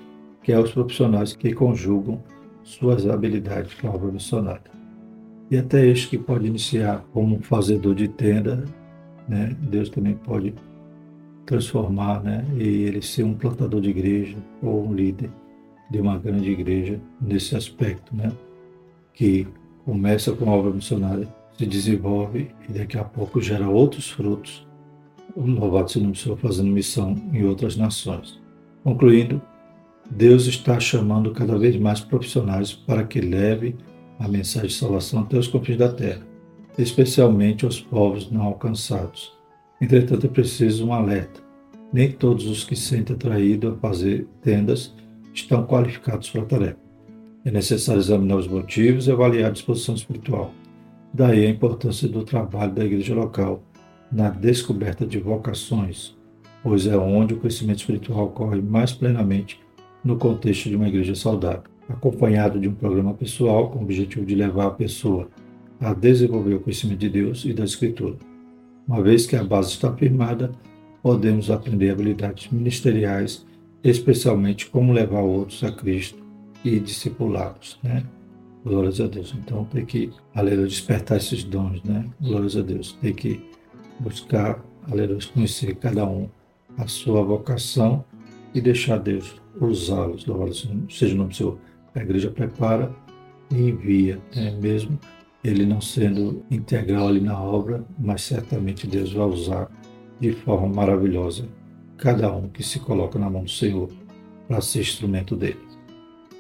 quer 0.44 0.60
os 0.60 0.72
profissionais 0.72 1.34
que 1.34 1.54
conjugam 1.54 2.24
suas 2.64 3.08
habilidades 3.08 3.74
com 3.76 3.88
a 3.88 3.92
obra 3.92 4.12
missionária 4.12 4.78
e 5.50 5.58
até 5.58 5.86
este 5.86 6.10
que 6.10 6.18
pode 6.18 6.46
iniciar 6.46 7.06
como 7.14 7.42
fazedor 7.42 7.96
de 7.96 8.08
tenda, 8.08 8.66
né? 9.28 9.56
Deus 9.62 9.90
também 9.90 10.14
pode 10.16 10.54
transformar, 11.46 12.22
né? 12.22 12.46
E 12.58 12.84
ele 12.84 13.02
ser 13.02 13.24
um 13.24 13.34
plantador 13.34 13.80
de 13.80 13.90
igreja 13.90 14.38
ou 14.62 14.88
um 14.88 14.94
líder 14.94 15.30
de 15.90 16.02
uma 16.02 16.18
grande 16.18 16.52
igreja 16.52 17.00
nesse 17.22 17.56
aspecto, 17.56 18.14
né? 18.16 18.32
Que 19.14 19.48
começa 19.86 20.34
com 20.34 20.50
a 20.50 20.54
obra 20.54 20.72
missionária, 20.72 21.28
se 21.58 21.66
desenvolve 21.66 22.52
e 22.70 22.74
daqui 22.74 22.98
a 22.98 23.04
pouco 23.04 23.42
gera 23.42 23.68
outros 23.68 24.10
frutos. 24.10 24.66
Louvado 25.36 25.92
seja 25.92 26.08
o 26.08 26.16
Senhor 26.16 26.38
fazendo 26.38 26.70
missão 26.70 27.16
em 27.34 27.44
outras 27.44 27.76
nações. 27.76 28.40
Concluindo, 28.84 29.42
Deus 30.10 30.46
está 30.46 30.80
chamando 30.80 31.32
cada 31.32 31.58
vez 31.58 31.76
mais 31.78 32.00
profissionais 32.00 32.74
para 32.74 33.04
que 33.04 33.20
leve 33.20 33.76
a 34.20 34.28
mensagem 34.28 34.70
de 34.70 34.76
salvação 34.76 35.22
até 35.22 35.38
os 35.38 35.48
confins 35.48 35.78
da 35.78 35.92
terra, 35.92 36.26
especialmente 36.78 37.66
aos 37.66 37.80
povos 37.82 38.32
não 38.32 38.44
alcançados. 38.44 39.34
Entretanto, 39.80 40.26
é 40.26 40.30
preciso 40.30 40.88
um 40.88 40.94
alerta. 40.94 41.42
Nem 41.94 42.12
todos 42.12 42.48
os 42.48 42.64
que 42.64 42.76
se 42.76 42.84
sentem 42.84 43.16
atraídos 43.16 43.74
a 43.74 43.78
fazer 43.78 44.28
tendas 44.42 44.94
estão 45.34 45.66
qualificados 45.66 46.30
para 46.30 46.42
a 46.42 46.46
tarefa. 46.46 46.80
É 47.46 47.52
necessário 47.52 48.00
examinar 48.00 48.38
os 48.38 48.48
motivos 48.48 49.08
e 49.08 49.12
avaliar 49.12 49.50
a 49.50 49.54
disposição 49.54 49.96
espiritual. 49.96 50.52
Daí 51.18 51.48
a 51.48 51.50
importância 51.50 52.08
do 52.08 52.24
trabalho 52.24 52.74
da 52.74 52.86
igreja 52.86 53.16
local 53.16 53.64
na 54.12 54.30
descoberta 54.30 55.04
de 55.04 55.18
vocações, 55.18 56.16
pois 56.62 56.86
é 56.86 56.96
onde 56.96 57.34
o 57.34 57.40
crescimento 57.40 57.80
espiritual 57.80 58.26
ocorre 58.26 58.62
mais 58.62 58.92
plenamente 58.92 59.60
no 60.04 60.18
contexto 60.18 60.70
de 60.70 60.76
uma 60.76 60.88
igreja 60.88 61.16
saudável 61.16 61.64
acompanhado 61.90 62.60
de 62.60 62.68
um 62.68 62.76
programa 62.76 63.16
pessoal 63.16 63.72
com 63.72 63.80
o 63.80 63.82
objetivo 63.82 64.28
de 64.28 64.36
levar 64.36 64.68
a 64.68 64.72
pessoa 64.72 65.28
a 65.82 65.92
desenvolver 65.92 66.54
o 66.54 66.60
conhecimento 66.60 67.00
de 67.00 67.10
Deus 67.10 67.46
e 67.46 67.52
da 67.52 67.64
Escritura. 67.64 68.18
Uma 68.88 69.02
vez 69.02 69.26
que 69.26 69.36
a 69.36 69.44
base 69.44 69.70
está 69.70 69.92
firmada, 69.92 70.52
podemos 71.02 71.50
aprender 71.50 71.90
habilidades 71.90 72.52
ministeriais, 72.52 73.44
especialmente 73.84 74.70
como 74.70 74.94
levar 74.94 75.22
outros 75.22 75.64
a 75.64 75.72
Cristo 75.72 76.24
e 76.64 76.80
discipulá-los, 76.80 77.80
né? 77.82 78.04
Glórias 78.68 79.00
a 79.00 79.08
Deus. 79.08 79.34
Então 79.38 79.66
tem 79.66 79.86
que, 79.86 80.12
aleluia, 80.36 80.68
despertar 80.68 81.18
esses 81.18 81.44
dons, 81.44 81.82
né? 81.84 82.06
Glórias 82.20 82.58
a 82.58 82.62
Deus. 82.62 82.98
Tem 83.02 83.14
que 83.14 83.50
buscar, 84.00 84.64
aleluia, 84.92 85.20
conhecer 85.34 85.76
cada 85.76 86.06
um 86.06 86.30
a 86.78 86.88
sua 86.88 87.24
vocação 87.24 88.04
e 88.54 88.62
deixar 88.62 88.98
Deus 88.98 89.42
usá-los. 89.60 90.26
Louvado 90.26 90.54
seja 90.90 91.16
o 91.16 91.18
nome 91.18 91.30
do 91.30 91.36
Senhor 91.36 91.58
a 91.96 92.04
igreja 92.04 92.30
prepara 92.30 92.96
e 93.52 93.70
envia, 93.70 94.22
né? 94.36 94.52
mesmo 94.52 95.00
ele 95.44 95.66
não 95.66 95.82
sendo 95.82 96.44
integral 96.52 97.08
ali 97.08 97.22
na 97.22 97.42
obra, 97.42 97.84
mas 97.98 98.22
certamente 98.22 98.86
Deus 98.86 99.14
vai 99.14 99.26
usar 99.26 99.72
de 100.20 100.32
forma 100.32 100.68
maravilhosa 100.68 101.48
cada 101.98 102.32
um 102.32 102.50
que 102.50 102.62
se 102.62 102.80
coloca 102.80 103.18
na 103.18 103.30
mão 103.30 103.44
do 103.44 103.50
Senhor 103.50 103.90
para 104.48 104.62
ser 104.62 104.82
instrumento 104.82 105.36
dele. 105.36 105.67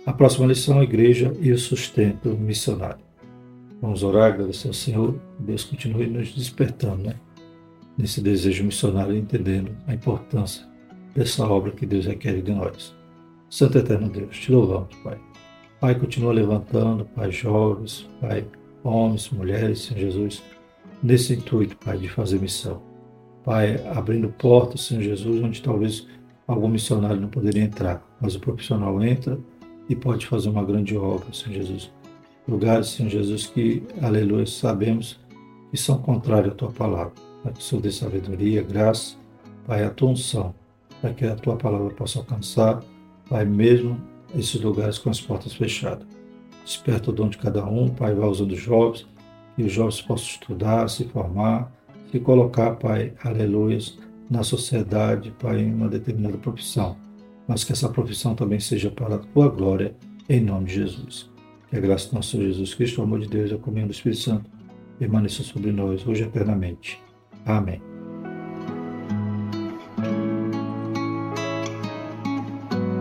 A 0.07 0.13
próxima 0.13 0.47
lição 0.47 0.81
igreja 0.81 1.35
e 1.41 1.51
o 1.51 1.57
sustento 1.57 2.29
missionário. 2.29 3.03
Vamos 3.81 4.03
orar, 4.03 4.31
agradecer 4.31 4.69
ao 4.69 4.73
Senhor, 4.73 5.19
Deus 5.37 5.65
continue 5.65 6.07
nos 6.07 6.33
despertando, 6.33 7.03
né? 7.03 7.15
Nesse 7.97 8.21
desejo 8.21 8.63
missionário, 8.63 9.13
entendendo 9.13 9.75
a 9.85 9.93
importância 9.93 10.65
dessa 11.13 11.45
obra 11.45 11.73
que 11.73 11.85
Deus 11.85 12.05
requer 12.05 12.41
de 12.41 12.53
nós. 12.53 12.95
Santo 13.49 13.79
Eterno 13.79 14.09
Deus, 14.09 14.39
te 14.39 14.49
louvamos, 14.49 14.95
Pai. 15.03 15.17
Pai, 15.81 15.95
continua 15.95 16.31
levantando, 16.31 17.03
Pai, 17.13 17.29
jovens, 17.29 18.09
Pai, 18.21 18.47
homens, 18.85 19.29
mulheres, 19.29 19.79
Senhor 19.79 19.99
Jesus, 19.99 20.41
nesse 21.03 21.33
intuito, 21.33 21.75
Pai, 21.83 21.97
de 21.97 22.07
fazer 22.07 22.39
missão. 22.39 22.81
Pai, 23.43 23.85
abrindo 23.93 24.29
portas, 24.29 24.85
Senhor 24.85 25.03
Jesus, 25.03 25.43
onde 25.43 25.61
talvez 25.61 26.07
algum 26.47 26.69
missionário 26.69 27.19
não 27.19 27.27
poderia 27.27 27.63
entrar, 27.63 28.01
mas 28.21 28.35
o 28.35 28.39
profissional 28.39 29.03
entra 29.03 29.37
e 29.89 29.95
pode 29.95 30.27
fazer 30.27 30.49
uma 30.49 30.63
grande 30.63 30.97
obra, 30.97 31.33
Senhor 31.33 31.53
Jesus. 31.53 31.91
Lugares, 32.47 32.89
Senhor 32.89 33.09
Jesus, 33.09 33.45
que, 33.47 33.83
aleluia, 34.01 34.45
sabemos 34.45 35.19
que 35.69 35.77
são 35.77 35.97
contrários 35.97 36.53
à 36.53 36.55
Tua 36.55 36.71
palavra. 36.71 37.13
Pai, 37.43 37.53
que 37.53 37.59
o 37.59 37.63
Senhor 37.63 37.81
dê 37.81 37.91
sabedoria, 37.91 38.61
graça, 38.61 39.15
Pai, 39.65 39.83
a 39.83 39.89
Tua 39.89 40.09
unção, 40.09 40.55
para 41.01 41.13
que 41.13 41.25
a 41.25 41.35
Tua 41.35 41.57
palavra 41.57 41.89
possa 41.93 42.19
alcançar, 42.19 42.81
Pai, 43.29 43.45
mesmo 43.45 43.99
esses 44.33 44.59
lugares 44.61 44.97
com 44.97 45.09
as 45.09 45.19
portas 45.19 45.53
fechadas. 45.53 46.07
Desperta 46.63 47.09
o 47.09 47.13
dom 47.13 47.29
de 47.29 47.37
cada 47.37 47.65
um, 47.65 47.89
Pai, 47.89 48.13
vai 48.13 48.27
usando 48.27 48.51
os 48.51 48.59
jovens, 48.59 49.07
que 49.55 49.63
os 49.63 49.71
jovens 49.71 50.01
possam 50.01 50.27
estudar, 50.27 50.89
se 50.89 51.05
formar, 51.05 51.71
se 52.11 52.19
colocar, 52.19 52.75
Pai, 52.75 53.13
aleluias, 53.23 53.97
na 54.29 54.43
sociedade, 54.43 55.33
Pai, 55.39 55.61
em 55.61 55.73
uma 55.73 55.89
determinada 55.89 56.37
profissão, 56.37 56.97
mas 57.47 57.63
que 57.63 57.71
essa 57.71 57.89
profissão 57.89 58.35
também 58.35 58.59
seja 58.59 58.91
para 58.91 59.15
a 59.15 59.19
tua 59.19 59.49
glória, 59.49 59.95
em 60.29 60.41
nome 60.41 60.65
de 60.65 60.75
Jesus. 60.75 61.29
Que 61.69 61.77
a 61.77 61.79
graça 61.79 62.09
do 62.09 62.15
nosso 62.15 62.37
Jesus 62.41 62.73
Cristo, 62.73 63.01
o 63.01 63.03
amor 63.03 63.19
de 63.19 63.27
Deus 63.27 63.51
e 63.51 63.53
a 63.53 63.57
comunhão 63.57 63.87
do 63.87 63.93
Espírito 63.93 64.21
Santo 64.21 64.49
permaneça 64.99 65.43
sobre 65.43 65.71
nós, 65.71 66.05
hoje 66.05 66.23
e 66.23 66.25
eternamente. 66.25 66.99
Amém. 67.45 67.96